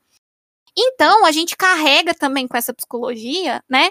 [0.77, 3.90] Então, a gente carrega também com essa psicologia, né?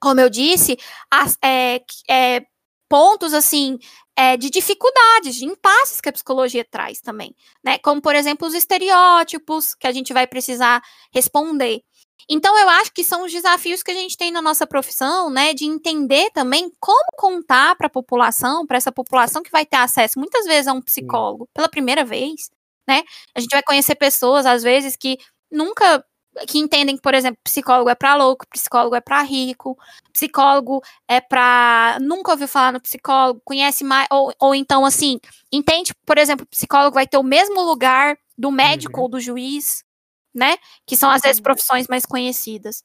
[0.00, 0.76] Como eu disse,
[1.10, 2.44] as, é, é,
[2.88, 3.78] pontos assim
[4.16, 7.78] é, de dificuldades, de impasses que a psicologia traz também, né?
[7.78, 11.82] Como, por exemplo, os estereótipos que a gente vai precisar responder.
[12.28, 15.54] Então, eu acho que são os desafios que a gente tem na nossa profissão, né,
[15.54, 20.18] de entender também como contar para a população, para essa população que vai ter acesso
[20.18, 22.50] muitas vezes a um psicólogo pela primeira vez,
[22.88, 23.02] né?
[23.34, 25.18] A gente vai conhecer pessoas, às vezes, que
[25.50, 26.04] nunca
[26.48, 29.76] que entendem que, por exemplo, psicólogo é para louco, psicólogo é para rico,
[30.12, 35.20] psicólogo é para nunca ouviu falar no psicólogo, conhece mais ou, ou então assim,
[35.52, 39.02] entende, por exemplo, psicólogo vai ter o mesmo lugar do médico uhum.
[39.04, 39.84] ou do juiz,
[40.34, 40.56] né?
[40.86, 41.44] Que são, às vezes, uhum.
[41.44, 42.82] profissões mais conhecidas.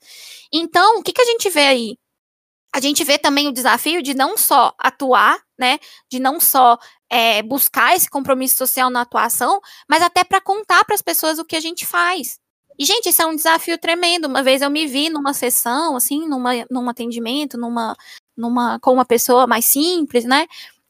[0.52, 1.98] Então, o que, que a gente vê aí?
[2.74, 5.80] A gente vê também o desafio de não só atuar, né?
[6.12, 6.78] De não só
[7.10, 11.46] é, buscar esse compromisso social na atuação, mas até para contar para as pessoas o
[11.46, 12.40] que a gente faz.
[12.78, 14.26] E, gente, isso é um desafio tremendo.
[14.26, 17.96] Uma vez eu me vi numa sessão, assim, numa, num atendimento, numa,
[18.36, 20.46] numa, com uma pessoa mais simples, né?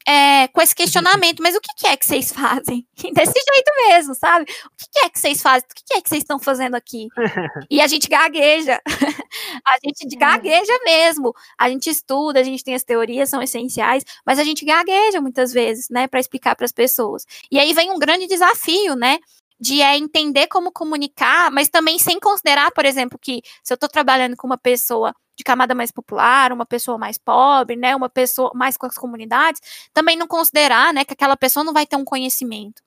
[0.06, 2.86] É, com esse questionamento, mas o que, que, é que vocês fazem?
[2.96, 4.44] Desse jeito mesmo, sabe?
[4.44, 5.68] O que, que é que vocês fazem?
[5.70, 7.08] O que, que, é que vocês estão fazendo aqui?
[7.70, 8.80] E a gente gagueja.
[9.66, 10.18] a gente é.
[10.18, 11.34] gagueja mesmo.
[11.58, 15.52] A gente estuda, a gente tem as teorias, são essenciais, mas a gente gagueja muitas
[15.52, 17.24] vezes, né, para explicar para as pessoas.
[17.50, 19.18] E aí vem um grande desafio, né?
[19.60, 23.88] de é entender como comunicar, mas também sem considerar, por exemplo, que se eu estou
[23.88, 28.50] trabalhando com uma pessoa de camada mais popular, uma pessoa mais pobre, né, uma pessoa
[28.54, 29.60] mais com as comunidades,
[29.94, 32.82] também não considerar, né, que aquela pessoa não vai ter um conhecimento.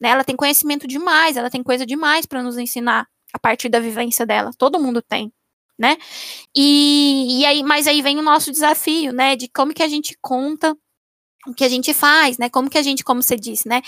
[0.00, 3.80] Né, ela tem conhecimento demais, ela tem coisa demais para nos ensinar a partir da
[3.80, 4.50] vivência dela.
[4.56, 5.32] Todo mundo tem,
[5.78, 5.96] né?
[6.54, 10.16] E, e aí, mas aí vem o nosso desafio, né, de como que a gente
[10.20, 10.76] conta
[11.46, 12.48] o que a gente faz, né?
[12.48, 13.82] Como que a gente, como você disse, né,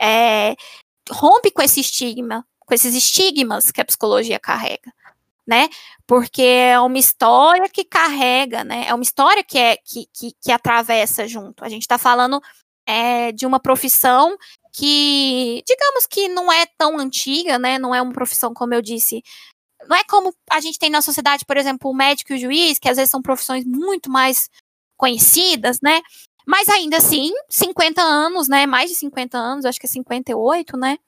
[0.00, 0.56] é,
[1.10, 4.92] rompe com esse estigma, com esses estigmas que a psicologia carrega
[5.48, 5.70] né?
[6.06, 8.84] Porque é uma história que carrega, né?
[8.86, 11.64] É uma história que é que, que, que atravessa junto.
[11.64, 12.38] A gente está falando
[12.86, 14.36] é, de uma profissão
[14.74, 17.78] que, digamos que não é tão antiga, né?
[17.78, 19.22] Não é uma profissão, como eu disse,
[19.88, 22.78] não é como a gente tem na sociedade, por exemplo, o médico e o juiz,
[22.78, 24.50] que às vezes são profissões muito mais
[24.98, 26.02] conhecidas, né?
[26.46, 28.66] Mas ainda assim, 50 anos, né?
[28.66, 30.98] Mais de 50 anos, acho que é 58, né?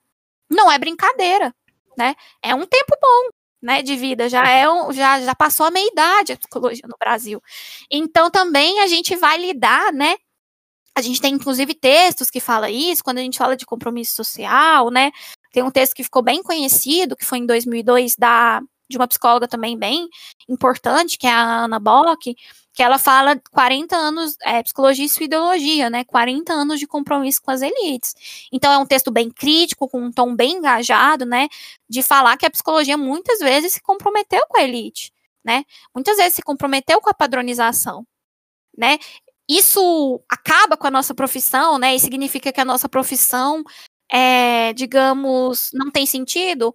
[0.49, 1.53] Não é brincadeira,
[1.95, 2.15] né?
[2.41, 3.29] É um tempo bom,
[3.61, 6.95] né, de vida, já é um, já, já passou a meia idade a psicologia no
[6.99, 7.41] Brasil.
[7.89, 10.15] Então também a gente vai lidar, né?
[10.95, 14.89] A gente tem inclusive textos que fala isso, quando a gente fala de compromisso social,
[14.89, 15.11] né?
[15.53, 19.47] Tem um texto que ficou bem conhecido, que foi em 2002 da de uma psicóloga
[19.47, 20.07] também bem
[20.49, 22.35] importante, que é a Ana Bock,
[22.73, 26.03] que ela fala 40 anos, é, psicologia e sua ideologia, né?
[26.05, 28.15] 40 anos de compromisso com as elites.
[28.51, 31.47] Então é um texto bem crítico, com um tom bem engajado, né?
[31.89, 35.11] De falar que a psicologia muitas vezes se comprometeu com a elite,
[35.43, 35.65] né?
[35.93, 38.05] Muitas vezes se comprometeu com a padronização,
[38.77, 38.97] né?
[39.49, 41.95] Isso acaba com a nossa profissão, né?
[41.95, 43.63] E significa que a nossa profissão,
[44.09, 46.73] é, digamos, não tem sentido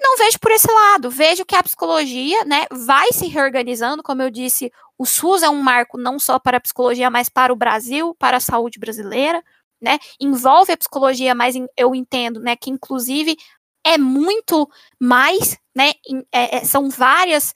[0.00, 1.10] não vejo por esse lado.
[1.10, 4.02] Vejo que a psicologia, né, vai se reorganizando.
[4.02, 7.52] Como eu disse, o SUS é um marco não só para a psicologia, mas para
[7.52, 9.42] o Brasil, para a saúde brasileira,
[9.80, 9.98] né?
[10.20, 13.36] Envolve a psicologia, mas eu entendo, né, que inclusive
[13.84, 14.68] é muito
[15.00, 15.92] mais, né?
[16.32, 17.54] É, é, são várias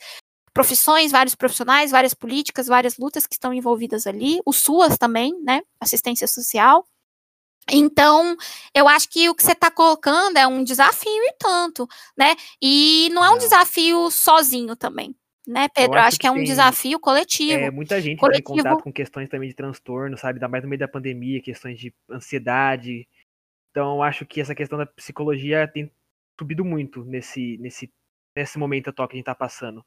[0.55, 4.40] profissões, vários profissionais, várias políticas, várias lutas que estão envolvidas ali.
[4.46, 5.62] O SUAS também, né?
[5.81, 6.85] Assistência social.
[7.70, 8.37] Então,
[8.75, 12.35] eu acho que o que você está colocando é um desafio e tanto, né?
[12.61, 13.38] E não é um é.
[13.38, 15.14] desafio sozinho também,
[15.46, 15.94] né, Pedro?
[15.94, 17.53] Eu acho, acho que, é um desafio coletivo.
[17.53, 18.55] É, muita gente coletivo.
[18.55, 20.37] tem contato com questões também de transtorno, sabe?
[20.37, 23.09] Ainda mais no meio da pandemia, questões de ansiedade.
[23.70, 25.90] Então, eu acho que essa questão da psicologia tem
[26.38, 27.90] subido muito nesse, nesse,
[28.37, 29.85] nesse momento atual que a gente está passando.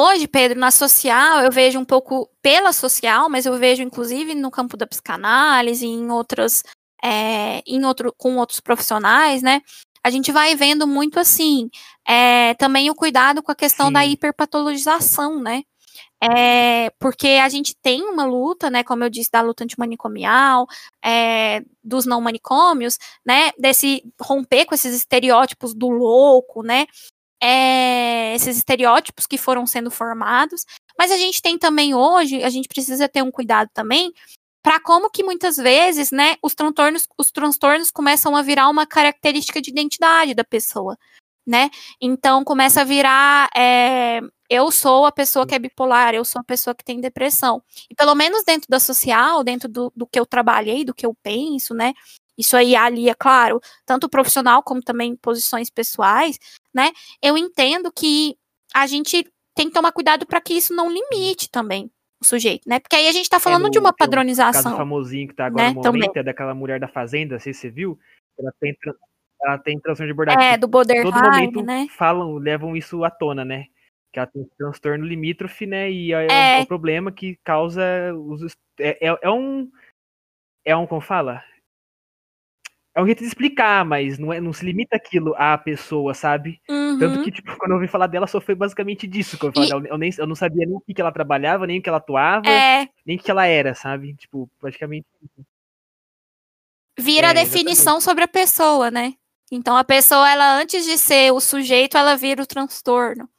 [0.00, 4.48] Hoje, Pedro, na social, eu vejo um pouco pela social, mas eu vejo inclusive no
[4.48, 6.62] campo da psicanálise, em outras,
[7.02, 9.60] é, em outro, com outros profissionais, né?
[10.04, 11.68] A gente vai vendo muito assim,
[12.06, 13.92] é, também o cuidado com a questão Sim.
[13.94, 15.64] da hiperpatologização, né?
[16.22, 20.66] É, porque a gente tem uma luta, né, como eu disse, da luta antimanicomial,
[21.04, 26.86] é, dos não manicômios, né, desse romper com esses estereótipos do louco, né,
[27.42, 30.64] é, esses estereótipos que foram sendo formados,
[30.98, 34.12] mas a gente tem também hoje, a gente precisa ter um cuidado também
[34.62, 39.60] para como que muitas vezes, né, os transtornos, os transtornos começam a virar uma característica
[39.60, 40.98] de identidade da pessoa,
[41.46, 41.70] né?
[42.00, 44.20] Então começa a virar é,
[44.50, 47.62] eu sou a pessoa que é bipolar, eu sou a pessoa que tem depressão.
[47.90, 51.14] E pelo menos dentro da social, dentro do, do que eu trabalhei, do que eu
[51.22, 51.92] penso, né?
[52.36, 56.38] Isso aí ali é claro, tanto profissional como também posições pessoais,
[56.78, 56.92] né?
[57.20, 58.36] Eu entendo que
[58.72, 61.90] a gente tem que tomar cuidado para que isso não limite também
[62.22, 62.78] o sujeito, né?
[62.78, 64.60] Porque aí a gente tá falando é no, de uma padronização.
[64.60, 65.68] O caso famosinho que tá agora né?
[65.70, 66.20] no momento também.
[66.20, 67.98] é daquela mulher da fazenda, se você viu,
[68.38, 68.76] ela tem
[69.42, 70.52] ela tem transtorno de borderline.
[70.52, 71.86] É, do borderline, Todo momento né?
[71.96, 73.66] falam, levam isso à tona, né?
[74.12, 75.90] Que ela tem transtorno limítrofe, né?
[75.90, 76.60] E é, é.
[76.60, 77.82] um problema que causa
[78.14, 78.56] os.
[78.80, 79.70] É, é, é, um.
[80.64, 81.42] É um, como fala?
[82.98, 86.60] É um jeito de explicar, mas não, é, não se limita aquilo à pessoa, sabe?
[86.68, 86.98] Uhum.
[86.98, 89.52] Tanto que, tipo, quando eu ouvi falar dela, só foi basicamente disso eu.
[89.54, 89.88] E...
[89.88, 91.98] Eu, nem, eu não sabia nem o que, que ela trabalhava, nem o que ela
[91.98, 92.88] atuava, é...
[93.06, 94.14] nem o que ela era, sabe?
[94.14, 95.06] Tipo, praticamente.
[96.98, 98.02] Vira é, a definição exatamente.
[98.02, 99.14] sobre a pessoa, né?
[99.52, 103.30] Então a pessoa, ela antes de ser o sujeito, ela vira o transtorno.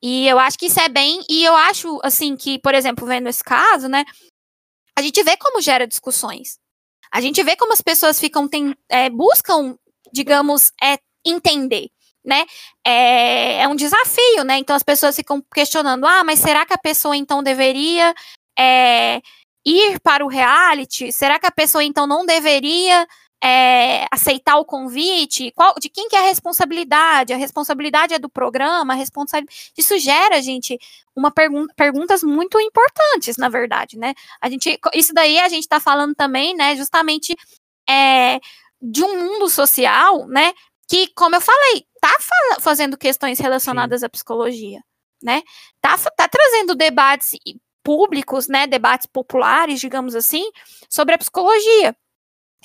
[0.00, 3.28] E eu acho que isso é bem, e eu acho assim que, por exemplo, vendo
[3.28, 4.06] esse caso, né,
[4.96, 6.61] a gente vê como gera discussões.
[7.12, 9.76] A gente vê como as pessoas ficam tem, é, buscam,
[10.12, 11.88] digamos, é, entender,
[12.24, 12.46] né?
[12.84, 14.58] É, é, um desafio, né?
[14.58, 18.14] Então as pessoas ficam questionando, ah, mas será que a pessoa então deveria
[18.58, 19.20] é,
[19.64, 21.12] ir para o reality?
[21.12, 23.06] Será que a pessoa então não deveria
[23.42, 25.50] é, aceitar o convite?
[25.52, 27.32] Qual, de quem que é a responsabilidade?
[27.32, 28.92] A responsabilidade é do programa?
[28.92, 29.72] A responsabilidade...
[29.76, 30.78] Isso gera, gente,
[31.14, 34.14] uma pergun perguntas muito importantes, na verdade, né?
[34.40, 37.36] A gente, isso daí a gente está falando também, né, justamente
[37.88, 38.38] é,
[38.80, 40.52] de um mundo social, né,
[40.88, 44.06] que, como eu falei, tá fa fazendo questões relacionadas Sim.
[44.06, 44.80] à psicologia,
[45.22, 45.42] né?
[45.80, 47.32] Tá, tá trazendo debates
[47.82, 50.48] públicos, né, debates populares, digamos assim,
[50.88, 51.96] sobre a psicologia.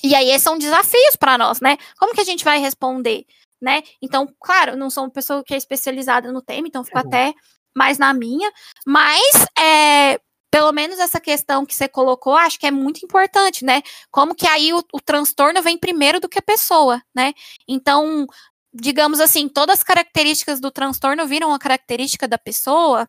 [0.04, 1.78] E aí, esses são desafios para nós, né?
[1.98, 3.26] Como que a gente vai responder,
[3.62, 3.84] né?
[4.02, 7.08] Então, claro, não sou uma pessoa que é especializada no tema, então fico uhum.
[7.08, 7.34] até
[7.76, 8.52] mais na minha,
[8.86, 10.20] mas é,
[10.52, 13.82] pelo menos essa questão que você colocou, acho que é muito importante, né?
[14.12, 17.34] Como que aí o, o transtorno vem primeiro do que a pessoa, né?
[17.68, 18.26] Então,
[18.74, 23.08] digamos assim, todas as características do transtorno viram a característica da pessoa,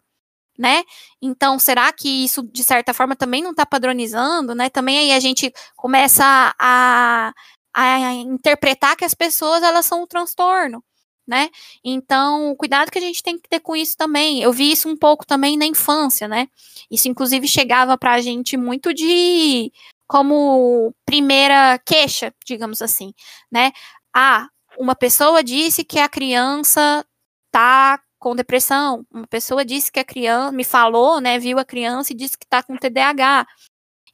[0.58, 0.82] né?
[1.22, 4.68] Então, será que isso, de certa forma, também não está padronizando, né?
[4.68, 7.32] Também aí a gente começa a,
[7.72, 10.82] a interpretar que as pessoas, elas são o transtorno,
[11.26, 11.48] né?
[11.84, 14.42] Então, cuidado que a gente tem que ter com isso também.
[14.42, 16.48] Eu vi isso um pouco também na infância, né?
[16.90, 19.70] Isso, inclusive, chegava para a gente muito de
[20.08, 23.12] como primeira queixa, digamos assim,
[23.52, 23.72] né?
[24.14, 27.04] Ah, uma pessoa disse que a criança
[27.52, 29.04] tá com depressão.
[29.12, 32.44] Uma pessoa disse que a criança, me falou, né, viu a criança e disse que
[32.44, 33.46] está com TDAH.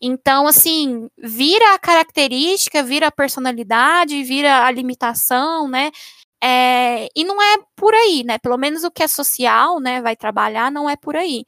[0.00, 5.90] Então, assim, vira a característica, vira a personalidade, vira a limitação, né?
[6.42, 8.38] É, e não é por aí, né?
[8.38, 11.46] Pelo menos o que é social, né, vai trabalhar, não é por aí.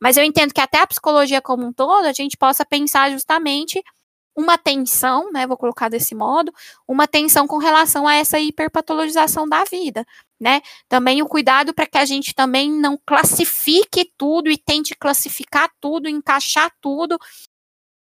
[0.00, 3.82] Mas eu entendo que até a psicologia como um todo, a gente possa pensar justamente
[4.36, 6.52] uma tensão, né, vou colocar desse modo,
[6.86, 10.06] uma tensão com relação a essa hiperpatologização da vida,
[10.38, 10.60] né?
[10.88, 16.08] Também o cuidado para que a gente também não classifique tudo e tente classificar tudo,
[16.08, 17.18] encaixar tudo,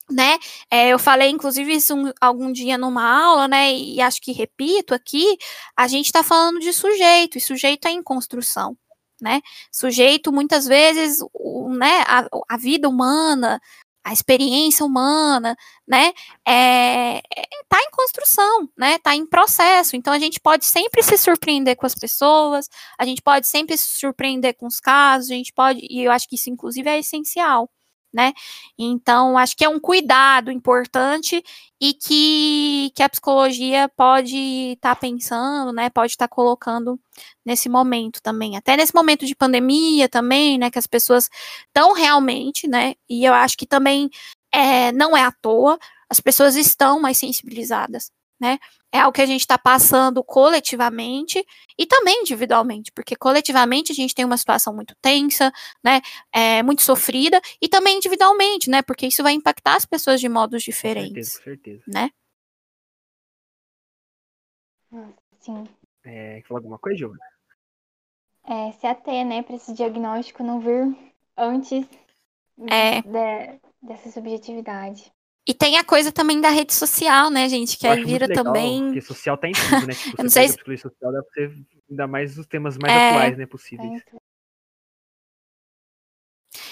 [0.09, 0.37] né?
[0.69, 3.73] É, eu falei, inclusive, isso um, algum dia numa aula, né?
[3.73, 5.37] E acho que repito aqui,
[5.75, 8.77] a gente está falando de sujeito, e sujeito é em construção.
[9.21, 9.41] Né?
[9.71, 13.61] Sujeito, muitas vezes, o, né, a, a vida humana,
[14.05, 16.13] a experiência humana, né,
[16.47, 17.21] é, é,
[17.67, 19.95] tá em construção, né, tá em processo.
[19.95, 23.99] Então a gente pode sempre se surpreender com as pessoas, a gente pode sempre se
[23.99, 27.67] surpreender com os casos, a gente pode, e eu acho que isso inclusive é essencial,
[28.15, 28.33] né?
[28.77, 31.43] Então, acho que é um cuidado importante
[31.79, 34.37] e que, que a psicologia pode
[34.73, 35.89] estar tá pensando, né?
[35.89, 36.99] Pode estar tá colocando
[37.45, 38.57] nesse momento também.
[38.57, 40.71] Até nesse momento de pandemia também, né?
[40.71, 41.29] Que as pessoas
[41.67, 42.95] estão realmente, né?
[43.09, 44.09] E eu acho que também
[44.51, 45.77] é, não é à toa,
[46.09, 48.59] as pessoas estão mais sensibilizadas, né?
[48.91, 51.43] É algo que a gente está passando coletivamente
[51.77, 55.51] e também individualmente, porque coletivamente a gente tem uma situação muito tensa,
[55.83, 56.01] né?
[56.33, 58.81] É, muito sofrida, e também individualmente, né?
[58.81, 61.37] Porque isso vai impactar as pessoas de modos diferentes.
[61.37, 61.83] Com certeza, certeza.
[61.87, 62.09] Né?
[65.39, 65.63] Sim.
[66.03, 67.19] É, quer falar alguma coisa, Giovana?
[68.47, 70.95] É, se ater, né, para esse diagnóstico não vir
[71.35, 71.87] antes
[72.69, 73.01] é.
[73.01, 75.11] de, dessa subjetividade.
[75.47, 77.77] E tem a coisa também da rede social, né, gente?
[77.77, 78.85] Que aí vira legal, também.
[78.85, 79.93] Porque social tá em tudo, né?
[79.93, 80.55] Tipo, eu não sei se...
[80.55, 81.53] social dá pra ser
[81.89, 83.09] ainda mais os temas mais é...
[83.09, 84.01] atuais, né, possíveis.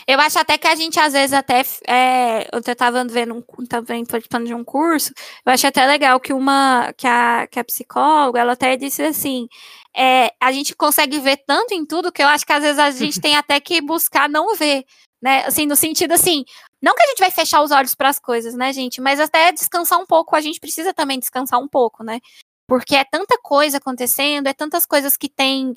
[0.07, 1.61] É, Eu acho até que a gente, às vezes, até.
[1.87, 5.13] É, eu estava vendo um, também participando de um curso,
[5.45, 6.91] eu achei até legal que uma.
[6.97, 9.47] que a, que a psicóloga, ela até disse assim.
[9.95, 12.89] É, a gente consegue ver tanto em tudo que eu acho que às vezes a
[12.89, 14.83] gente tem até que buscar não ver,
[15.21, 15.45] né?
[15.45, 16.43] Assim, no sentido assim,
[16.83, 19.01] não que a gente vai fechar os olhos para as coisas, né, gente?
[19.01, 22.19] Mas até descansar um pouco, a gente precisa também descansar um pouco, né?
[22.67, 25.73] Porque é tanta coisa acontecendo, é tantas coisas que tem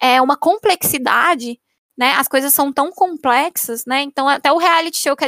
[0.00, 1.58] é, uma complexidade
[2.00, 2.12] né?
[2.12, 4.00] As coisas são tão complexas, né?
[4.00, 5.26] Então, até o reality show que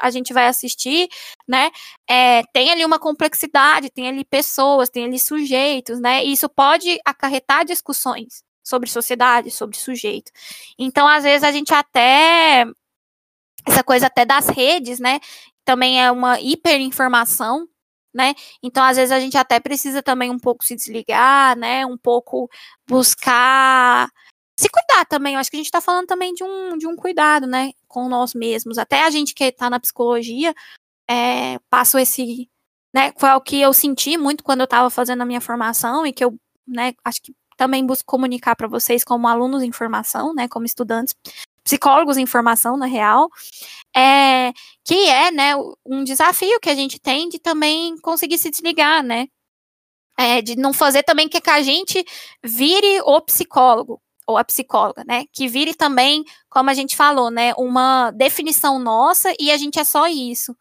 [0.00, 1.08] a gente vai assistir,
[1.48, 1.68] né?
[2.08, 6.24] É, tem ali uma complexidade, tem ali pessoas, tem ali sujeitos, né?
[6.24, 10.30] E isso pode acarretar discussões sobre sociedade, sobre sujeito.
[10.78, 12.64] Então, às vezes, a gente até.
[13.66, 15.20] Essa coisa até das redes, né?
[15.64, 17.68] Também é uma hiperinformação,
[18.14, 18.34] né?
[18.62, 21.84] Então, às vezes, a gente até precisa também um pouco se desligar, né?
[21.86, 22.48] Um pouco
[22.88, 24.08] buscar
[24.58, 25.34] se cuidar também.
[25.34, 28.08] Eu acho que a gente está falando também de um, de um cuidado, né, com
[28.08, 28.78] nós mesmos.
[28.78, 30.54] Até a gente que está na psicologia
[31.08, 32.50] é, passa esse,
[32.94, 36.12] né, foi o que eu senti muito quando eu estava fazendo a minha formação e
[36.12, 36.34] que eu,
[36.66, 41.14] né, acho que também busco comunicar para vocês como alunos em formação, né, como estudantes,
[41.66, 43.28] psicólogos em formação, na real,
[43.94, 44.52] é,
[44.84, 45.54] que é, né,
[45.84, 49.26] um desafio que a gente tem de também conseguir se desligar, né,
[50.16, 52.04] é, de não fazer também que a gente
[52.42, 55.24] vire o psicólogo, ou a psicóloga, né?
[55.32, 57.54] Que vire também, como a gente falou, né?
[57.56, 60.56] Uma definição nossa e a gente é só isso,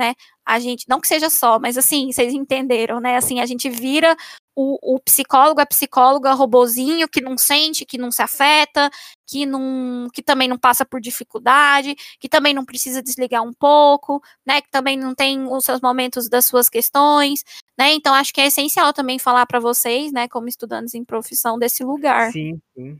[0.00, 0.14] né?
[0.46, 3.18] A gente, não que seja só, mas assim, vocês entenderam, né?
[3.18, 4.16] Assim, a gente vira
[4.56, 8.90] o, o psicólogo, a psicóloga robozinho que não sente, que não se afeta,
[9.26, 14.22] que, não, que também não passa por dificuldade, que também não precisa desligar um pouco,
[14.44, 14.62] né?
[14.62, 17.44] Que também não tem os seus momentos das suas questões,
[17.78, 17.92] né?
[17.92, 21.84] Então acho que é essencial também falar para vocês, né, como estudantes em profissão desse
[21.84, 22.32] lugar.
[22.32, 22.98] Sim, sim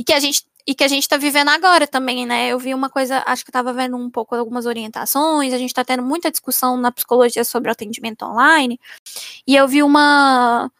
[0.00, 2.46] e que a gente e que a gente está vivendo agora também, né?
[2.46, 5.84] Eu vi uma coisa, acho que estava vendo um pouco algumas orientações, a gente está
[5.84, 8.78] tendo muita discussão na psicologia sobre atendimento online,
[9.44, 10.70] e eu vi uma,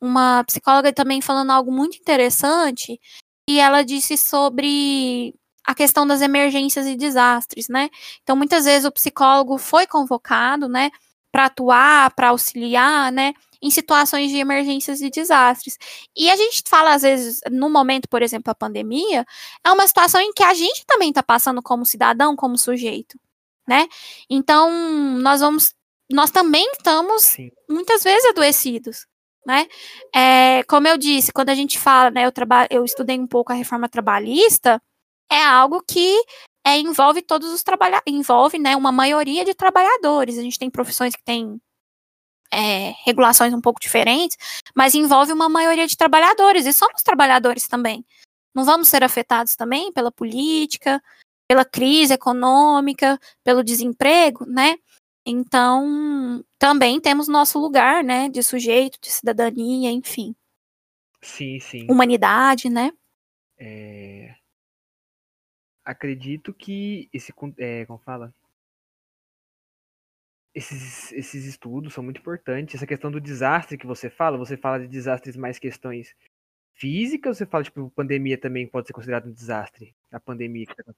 [0.00, 3.00] uma psicóloga também falando algo muito interessante,
[3.48, 5.32] e ela disse sobre
[5.64, 7.88] a questão das emergências e desastres, né?
[8.24, 10.90] Então, muitas vezes o psicólogo foi convocado, né,
[11.30, 13.32] para atuar, para auxiliar, né,
[13.62, 15.78] em situações de emergências e desastres.
[16.16, 19.24] E a gente fala, às vezes, no momento, por exemplo, a pandemia,
[19.64, 23.18] é uma situação em que a gente também está passando como cidadão, como sujeito,
[23.66, 23.86] né?
[24.30, 24.70] Então,
[25.18, 25.74] nós vamos,
[26.10, 27.50] nós também estamos Sim.
[27.68, 29.06] muitas vezes adoecidos.
[29.46, 29.68] Né?
[30.12, 32.32] É, como eu disse, quando a gente fala, né, eu,
[32.68, 34.82] eu estudei um pouco a reforma trabalhista,
[35.30, 36.20] é algo que
[36.66, 40.36] é, envolve todos os trabalhadores, envolve né, uma maioria de trabalhadores.
[40.36, 41.60] A gente tem profissões que têm
[42.52, 44.36] é, regulações um pouco diferentes,
[44.74, 48.04] mas envolve uma maioria de trabalhadores, e somos trabalhadores também.
[48.54, 51.02] Não vamos ser afetados também pela política,
[51.48, 54.76] pela crise econômica, pelo desemprego, né?
[55.24, 60.34] Então, também temos nosso lugar, né, de sujeito, de cidadania, enfim.
[61.20, 61.86] Sim, sim.
[61.90, 62.92] Humanidade, né?
[63.58, 64.34] É...
[65.84, 68.32] Acredito que esse, é, como fala,
[70.56, 72.74] esses, esses estudos são muito importantes.
[72.74, 76.14] Essa questão do desastre que você fala, você fala de desastres mais questões
[76.74, 79.94] físicas, você fala, tipo, pandemia também pode ser considerado um desastre?
[80.10, 80.94] A pandemia que tá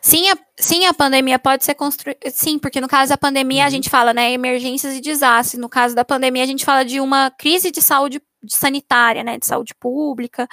[0.00, 2.18] Sim, a, sim, a pandemia pode ser construída.
[2.30, 3.66] Sim, porque no caso da pandemia uhum.
[3.66, 5.60] a gente fala, né, emergências e desastres.
[5.60, 9.46] No caso da pandemia, a gente fala de uma crise de saúde sanitária, né, de
[9.46, 10.48] saúde pública.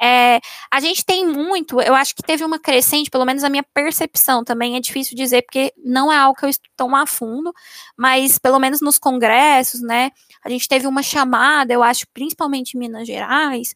[0.00, 3.64] É, a gente tem muito, eu acho que teve uma crescente, pelo menos a minha
[3.74, 7.52] percepção também, é difícil dizer, porque não é algo que eu estudo tão a fundo,
[7.96, 10.12] mas pelo menos nos congressos, né,
[10.44, 13.74] a gente teve uma chamada, eu acho, principalmente em Minas Gerais,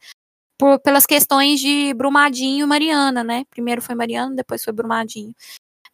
[0.59, 5.35] por, pelas questões de Brumadinho e Mariana, né, primeiro foi Mariana, depois foi Brumadinho.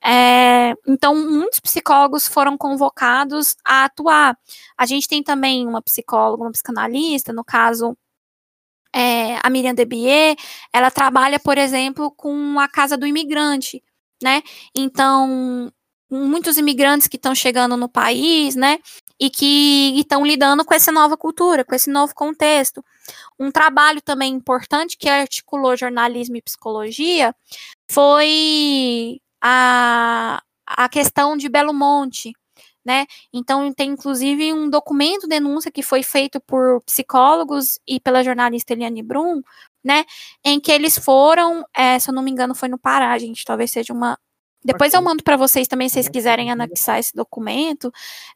[0.04, 4.38] É, então, muitos psicólogos foram convocados a atuar.
[4.76, 7.96] A gente tem também uma psicóloga, uma psicanalista, no caso,
[8.94, 10.36] é, a Miriam Debier,
[10.72, 13.82] ela trabalha, por exemplo, com a Casa do Imigrante,
[14.22, 14.42] né?
[14.74, 15.70] Então,
[16.10, 18.78] muitos imigrantes que estão chegando no país, né?
[19.20, 22.84] E que estão lidando com essa nova cultura, com esse novo contexto.
[23.38, 27.34] Um trabalho também importante que articulou jornalismo e psicologia
[27.90, 32.32] foi a, a questão de Belo Monte,
[32.84, 33.06] né?
[33.32, 39.02] Então tem inclusive um documento denúncia que foi feito por psicólogos e pela jornalista Eliane
[39.02, 39.42] Brum,
[39.84, 40.04] né?
[40.44, 43.44] Em que eles foram, é, se eu não me engano, foi no Pará, gente.
[43.44, 44.18] Talvez seja uma.
[44.64, 47.92] Depois eu mando para vocês também, se vocês quiserem anexar esse documento,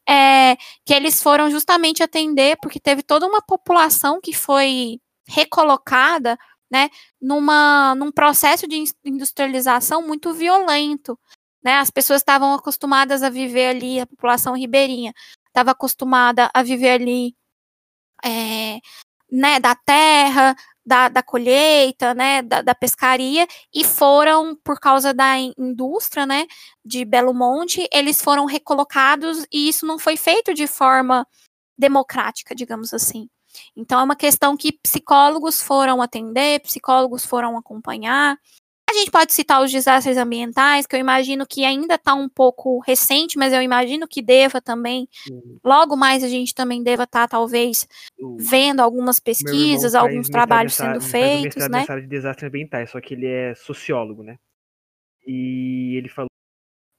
[0.07, 0.55] é,
[0.85, 6.37] que eles foram justamente atender, porque teve toda uma população que foi recolocada
[6.71, 6.89] né,
[7.21, 11.19] numa, num processo de industrialização muito violento.
[11.63, 11.75] Né?
[11.75, 15.13] As pessoas estavam acostumadas a viver ali, a população ribeirinha
[15.47, 17.35] estava acostumada a viver ali
[18.25, 18.79] é,
[19.33, 20.55] né, da terra,
[20.85, 26.45] da, da colheita, né, da, da, pescaria, e foram, por causa da indústria, né,
[26.85, 31.25] de Belo Monte, eles foram recolocados, e isso não foi feito de forma
[31.77, 33.27] democrática, digamos assim.
[33.75, 38.37] Então, é uma questão que psicólogos foram atender, psicólogos foram acompanhar,
[38.93, 42.79] a gente pode citar os desastres ambientais, que eu imagino que ainda está um pouco
[42.79, 45.57] recente, mas eu imagino que deva também, uhum.
[45.63, 47.87] logo mais a gente também deva estar, tá, talvez,
[48.19, 48.37] uhum.
[48.39, 51.85] vendo algumas pesquisas, alguns trabalhos sendo feitos, né?
[51.85, 54.37] de desastres ambientais, só que ele é sociólogo, né?
[55.25, 56.29] E ele falou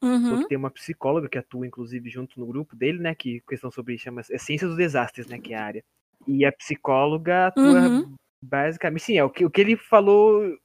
[0.03, 0.43] uhum.
[0.43, 3.15] que tem uma psicóloga que atua, inclusive, junto no grupo dele, né?
[3.15, 5.39] Que questão sobre chama é ciência dos desastres, né?
[5.39, 5.85] Que é a área.
[6.27, 8.15] E a psicóloga atua uhum.
[8.43, 10.57] basicamente, sim, é o que, o que ele falou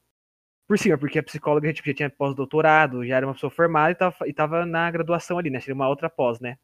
[0.69, 3.95] por cima, porque a psicóloga tipo, já tinha pós-doutorado, já era uma pessoa formada e
[3.95, 5.59] tava, e tava na graduação ali, né?
[5.59, 6.59] Seria uma outra pós, né?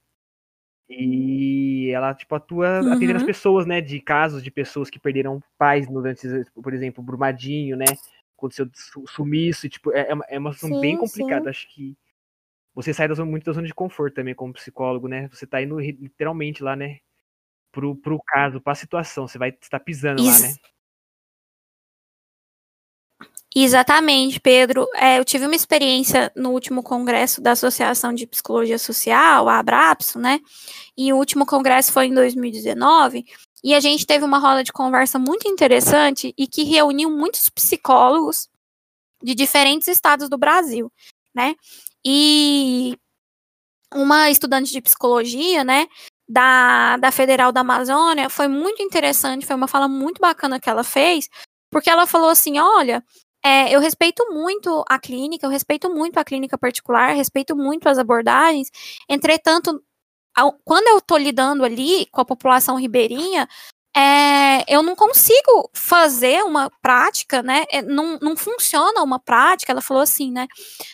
[0.87, 2.93] E ela, tipo, atua uhum.
[2.93, 3.81] atendendo as pessoas, né?
[3.81, 7.85] De casos de pessoas que perderam pais durante, por exemplo, Brumadinho, né?
[8.37, 8.69] Aconteceu
[9.07, 11.49] sumiço, e, tipo, é, é uma situação bem complicada.
[11.49, 11.97] Acho que
[12.75, 15.27] você sai da zona, muito da zona de conforto também como psicólogo, né?
[15.29, 16.99] Você tá indo literalmente lá, né?
[17.71, 19.27] Pro, pro caso, pra situação.
[19.27, 20.43] Você vai estar tá pisando Isso.
[20.43, 20.55] lá, né?
[23.57, 24.85] Exatamente, Pedro.
[24.95, 30.19] É, eu tive uma experiência no último congresso da Associação de Psicologia Social, a Abrapso,
[30.19, 30.41] né?
[30.97, 33.25] E o último congresso foi em 2019.
[33.63, 38.49] E a gente teve uma roda de conversa muito interessante e que reuniu muitos psicólogos
[39.23, 40.91] de diferentes estados do Brasil,
[41.33, 41.55] né?
[42.05, 42.97] E
[43.93, 45.87] uma estudante de psicologia, né,
[46.27, 50.83] da, da Federal da Amazônia, foi muito interessante, foi uma fala muito bacana que ela
[50.83, 51.29] fez,
[51.71, 53.03] porque ela falou assim: olha,
[53.45, 57.99] é, eu respeito muito a clínica, eu respeito muito a clínica particular, respeito muito as
[57.99, 58.71] abordagens.
[59.07, 59.83] Entretanto,
[60.35, 63.47] ao, quando eu estou lidando ali com a população ribeirinha,
[63.95, 67.65] é, eu não consigo fazer uma prática, né?
[67.69, 70.47] É, não, não funciona uma prática, ela falou assim, né?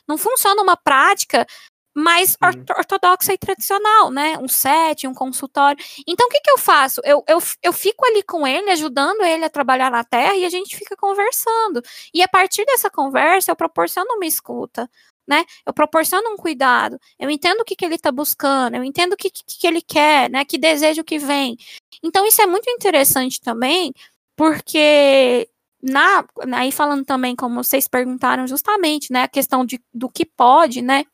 [0.05, 1.47] Não funciona uma prática
[1.93, 2.37] mais
[2.77, 4.37] ortodoxa e tradicional, né?
[4.37, 5.83] Um set, um consultório.
[6.07, 7.01] Então, o que, que eu faço?
[7.03, 10.49] Eu, eu, eu fico ali com ele, ajudando ele a trabalhar na terra e a
[10.49, 11.81] gente fica conversando.
[12.13, 14.89] E a partir dessa conversa, eu proporciono uma escuta.
[15.27, 15.45] Né?
[15.65, 19.15] Eu proporciono um cuidado, eu entendo o que, que ele está buscando, eu entendo o
[19.15, 20.43] que, que, que ele quer, né?
[20.43, 21.57] Que desejo que vem.
[22.03, 23.93] Então, isso é muito interessante também,
[24.35, 25.47] porque
[25.81, 30.81] na, aí falando também, como vocês perguntaram justamente, né, a questão de, do que pode,
[30.81, 31.05] né,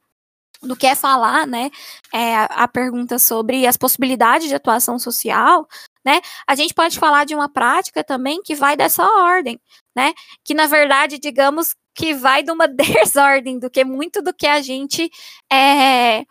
[0.61, 1.69] do que é falar, né,
[2.13, 5.67] é, a pergunta sobre as possibilidades de atuação social,
[6.05, 9.59] né, a gente pode falar de uma prática também que vai dessa ordem,
[9.95, 14.47] né, que na verdade, digamos, que vai de uma desordem, do que muito do que
[14.47, 15.09] a gente,
[15.51, 16.23] é,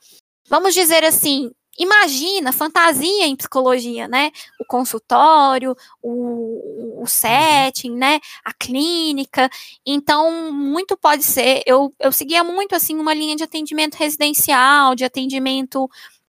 [0.48, 4.30] vamos dizer assim, imagina, fantasia em psicologia, né?
[4.60, 7.06] O consultório, o, o uhum.
[7.06, 8.20] setting, né?
[8.44, 9.50] A clínica.
[9.84, 11.62] Então, muito pode ser.
[11.66, 15.88] Eu, eu seguia muito, assim, uma linha de atendimento residencial, de atendimento,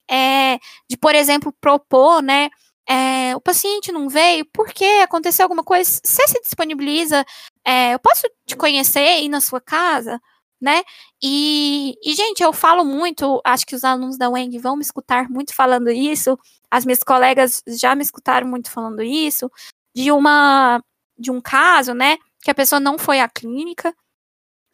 [0.09, 2.49] é, de, por exemplo, propor, né?
[2.87, 6.01] É, o paciente não veio, por que aconteceu alguma coisa?
[6.03, 7.25] Você se disponibiliza,
[7.65, 10.19] é, eu posso te conhecer aí na sua casa?
[10.63, 10.81] Né?
[11.21, 15.29] E, e, gente, eu falo muito, acho que os alunos da UENG vão me escutar
[15.29, 16.39] muito falando isso,
[16.71, 19.51] as minhas colegas já me escutaram muito falando isso,
[19.93, 20.81] de uma
[21.19, 23.93] de um caso, né, que a pessoa não foi à clínica,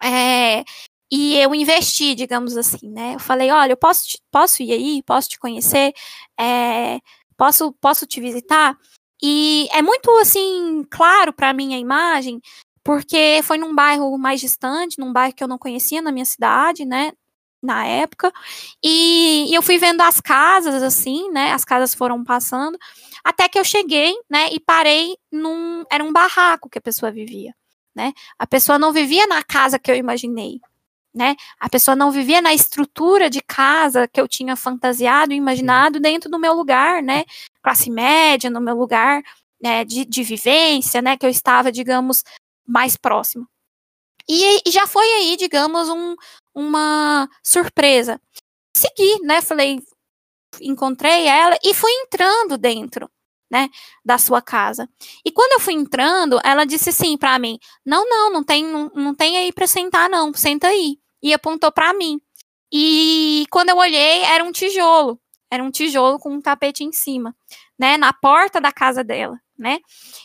[0.02, 0.64] é,
[1.12, 3.16] e eu investi, digamos assim, né?
[3.16, 5.92] Eu falei, olha, eu posso, te, posso ir aí, posso te conhecer,
[6.40, 7.00] é,
[7.36, 8.78] posso, posso te visitar.
[9.22, 12.40] E é muito assim claro para mim a imagem
[12.90, 16.86] porque foi num bairro mais distante, num bairro que eu não conhecia na minha cidade,
[16.86, 17.12] né?
[17.62, 18.34] Na época,
[18.84, 21.52] e, e eu fui vendo as casas, assim, né?
[21.52, 22.80] As casas foram passando,
[23.24, 24.50] até que eu cheguei, né?
[24.52, 25.84] E parei num.
[25.92, 27.54] Era um barraco que a pessoa vivia,
[27.96, 28.12] né?
[28.40, 30.60] A pessoa não vivia na casa que eu imaginei,
[31.14, 31.36] né?
[31.60, 36.28] A pessoa não vivia na estrutura de casa que eu tinha fantasiado e imaginado dentro
[36.28, 37.24] do meu lugar, né?
[37.62, 39.22] Classe média, no meu lugar
[39.62, 41.18] né, de, de vivência, né?
[41.18, 42.24] Que eu estava, digamos,
[42.70, 43.48] mais próximo.
[44.30, 46.16] E, e já foi aí, digamos, um,
[46.54, 48.22] uma surpresa.
[48.76, 49.42] Segui, né?
[49.42, 49.82] Falei,
[50.62, 53.10] encontrei ela e fui entrando dentro,
[53.52, 53.70] né,
[54.06, 54.90] da sua casa.
[55.26, 58.92] E quando eu fui entrando, ela disse assim para mim: "Não, não, não tem, não,
[58.96, 60.98] não tem aí para sentar não, senta aí".
[61.22, 62.22] E apontou para mim.
[62.72, 65.20] E quando eu olhei, era um tijolo,
[65.52, 67.36] era um tijolo com um tapete em cima,
[67.80, 69.80] né, na porta da casa dela, né?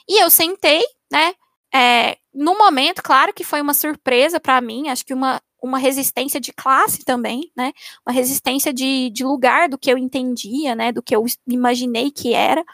[0.08, 1.34] E eu sentei, né?
[1.74, 6.40] É, no momento, claro que foi uma surpresa para mim, acho que uma, uma resistência
[6.40, 7.72] de classe também, né?
[8.06, 10.92] Uma resistência de, de lugar do que eu entendia, né?
[10.92, 12.64] Do que eu imaginei que era.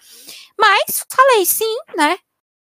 [0.58, 2.18] Mas falei sim, né?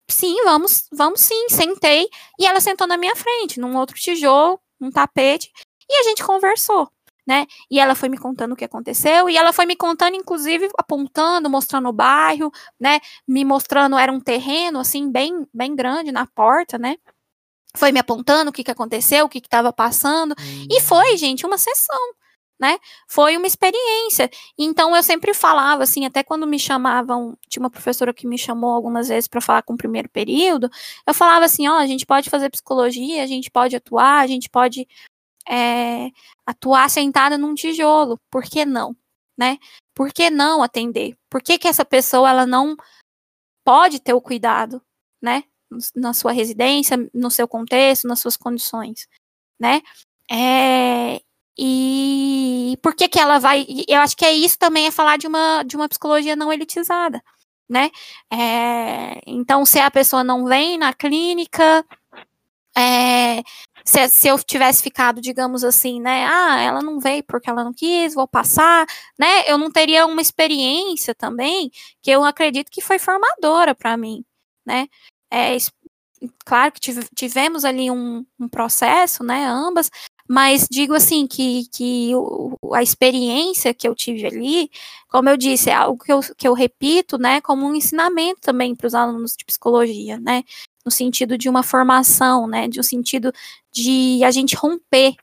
[0.09, 1.49] Sim, vamos, vamos sim.
[1.49, 2.07] Sentei
[2.39, 5.51] e ela sentou na minha frente, num outro tijolo, um tapete,
[5.89, 6.89] e a gente conversou
[7.25, 7.45] né?
[7.69, 11.49] E ela foi me contando o que aconteceu, e ela foi me contando, inclusive, apontando,
[11.49, 12.99] mostrando o bairro, né?
[13.27, 16.97] Me mostrando, era um terreno, assim, bem, bem grande na porta, né?
[17.75, 20.33] Foi me apontando o que, que aconteceu, o que estava passando.
[20.39, 20.67] Hum.
[20.69, 22.13] E foi, gente, uma sessão,
[22.59, 22.77] né?
[23.07, 24.29] Foi uma experiência.
[24.57, 28.71] Então eu sempre falava assim, até quando me chamavam, tinha uma professora que me chamou
[28.71, 30.69] algumas vezes para falar com o primeiro período,
[31.05, 34.49] eu falava assim, ó, a gente pode fazer psicologia, a gente pode atuar, a gente
[34.49, 34.87] pode
[35.47, 36.09] é,
[36.45, 38.19] atuar sentada num tijolo.
[38.31, 38.95] Por que não?
[39.37, 39.57] Né?
[39.95, 41.15] Por que não atender?
[41.29, 42.75] Por que, que essa pessoa ela não
[43.65, 44.81] pode ter o cuidado,
[45.21, 45.43] né?
[45.95, 49.07] Na sua residência, no seu contexto, nas suas condições,
[49.59, 49.81] né?
[50.31, 51.21] É,
[51.57, 53.65] e por que que ela vai?
[53.87, 57.23] Eu acho que é isso também é falar de uma de uma psicologia não elitizada,
[57.69, 57.91] né?
[58.31, 61.85] É, então, se a pessoa não vem na clínica,
[62.75, 63.43] é,
[63.85, 66.25] se, se, eu tivesse ficado, digamos assim, né?
[66.25, 68.85] Ah, ela não veio porque ela não quis, vou passar,
[69.19, 69.43] né?
[69.47, 71.71] Eu não teria uma experiência também
[72.01, 74.23] que eu acredito que foi formadora para mim,
[74.65, 74.87] né?
[75.31, 75.57] É,
[76.45, 76.79] claro que
[77.15, 79.45] tivemos ali um, um, processo, né?
[79.45, 79.89] Ambas,
[80.27, 84.69] mas digo assim que, que o, a experiência que eu tive ali,
[85.09, 87.41] como eu disse, é algo que eu, que eu repito, né?
[87.41, 90.43] Como um ensinamento também para os alunos de psicologia, né?
[90.85, 93.31] No sentido de uma formação, né, de um sentido
[93.71, 95.15] de a gente romper,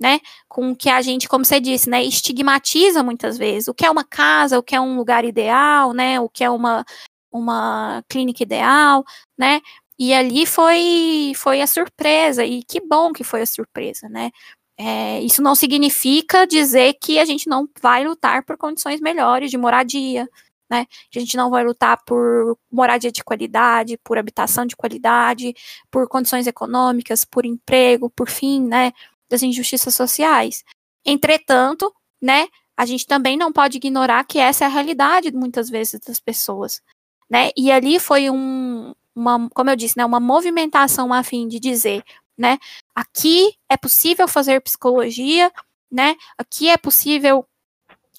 [0.00, 3.86] né, com o que a gente, como você disse, né, estigmatiza muitas vezes, o que
[3.86, 6.84] é uma casa, o que é um lugar ideal, né, o que é uma,
[7.30, 9.04] uma clínica ideal,
[9.38, 9.60] né,
[9.98, 14.30] e ali foi, foi a surpresa, e que bom que foi a surpresa, né,
[14.76, 19.56] é, isso não significa dizer que a gente não vai lutar por condições melhores de
[19.58, 20.28] moradia,
[20.72, 20.86] né?
[21.14, 25.54] A gente não vai lutar por moradia de qualidade, por habitação de qualidade,
[25.90, 28.92] por condições econômicas, por emprego, por fim, né,
[29.28, 30.64] das injustiças sociais.
[31.04, 36.00] Entretanto, né, a gente também não pode ignorar que essa é a realidade muitas vezes
[36.00, 36.80] das pessoas,
[37.28, 37.50] né?
[37.54, 42.02] E ali foi um, uma, como eu disse, né, uma movimentação a fim de dizer,
[42.38, 42.58] né,
[42.94, 45.52] aqui é possível fazer psicologia,
[45.90, 46.16] né?
[46.38, 47.46] Aqui é possível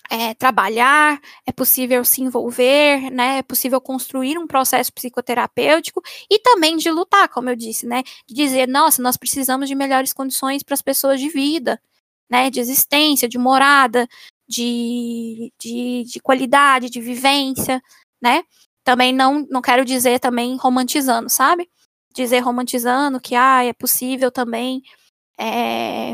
[0.09, 3.39] é, trabalhar, é possível se envolver, né?
[3.39, 8.03] É possível construir um processo psicoterapêutico e também de lutar, como eu disse, né?
[8.27, 11.81] De dizer, nossa, nós precisamos de melhores condições para as pessoas de vida,
[12.29, 12.49] né?
[12.49, 14.07] De existência, de morada,
[14.47, 17.81] de, de, de qualidade, de vivência,
[18.21, 18.43] né?
[18.83, 21.69] Também não, não quero dizer também romantizando, sabe?
[22.13, 24.81] Dizer romantizando que ah, é possível também.
[25.39, 26.13] É...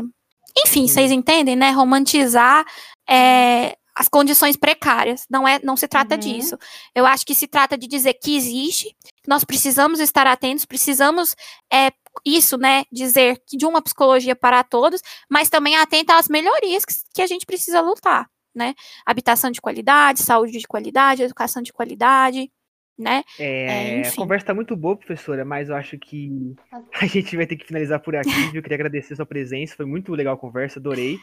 [0.66, 1.70] Enfim, vocês entendem, né?
[1.70, 2.64] Romantizar
[3.08, 5.26] é, as condições precárias.
[5.28, 6.20] Não é, não se trata uhum.
[6.20, 6.56] disso.
[6.94, 8.96] Eu acho que se trata de dizer que existe,
[9.28, 11.36] nós precisamos estar atentos, precisamos
[11.70, 11.92] é,
[12.24, 16.94] isso, né, dizer que de uma psicologia para todos, mas também atenta às melhorias que,
[17.12, 18.74] que a gente precisa lutar, né?
[19.04, 22.50] Habitação de qualidade, saúde de qualidade, educação de qualidade,
[22.98, 23.22] né?
[23.38, 26.56] É, é, a conversa tá muito boa, professora, mas eu acho que
[27.02, 28.30] a gente vai ter que finalizar por aqui.
[28.54, 31.18] Eu queria agradecer a sua presença, foi muito legal a conversa, adorei.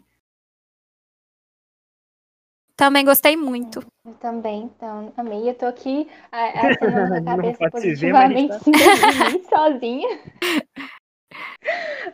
[2.78, 3.84] Também gostei muito.
[4.06, 5.50] Eu também, então, amei.
[5.50, 9.56] Eu tô aqui acenando a cabeça positivamente ver, tá...
[9.58, 10.20] sozinha.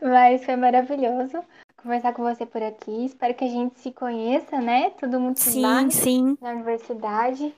[0.01, 1.45] Mas foi maravilhoso
[1.77, 3.05] conversar com você por aqui.
[3.05, 4.89] Espero que a gente se conheça, né?
[4.93, 6.39] Todo mundo se sim, sim.
[6.41, 7.55] na universidade.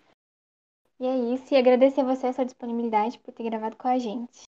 [0.98, 1.54] E é isso.
[1.54, 4.42] E agradecer a você a sua disponibilidade por ter gravado com a gente.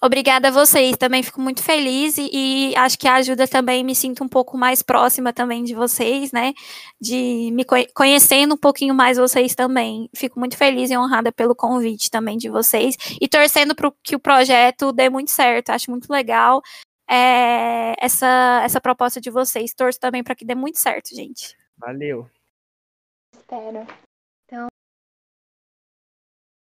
[0.00, 4.24] Obrigada a vocês, também fico muito feliz e, e, acho que ajuda também, me sinto
[4.24, 6.54] um pouco mais próxima também de vocês, né?
[7.00, 7.64] De me
[7.94, 10.08] conhecendo um pouquinho mais vocês também.
[10.14, 14.20] Fico muito feliz e honrada pelo convite também de vocês e torcendo para que o
[14.20, 15.70] projeto dê muito certo.
[15.70, 16.62] Acho muito legal
[17.08, 19.74] é, essa, essa proposta de vocês.
[19.74, 21.56] Torço também para que dê muito certo, gente.
[21.78, 22.28] Valeu.
[23.34, 23.86] Espero.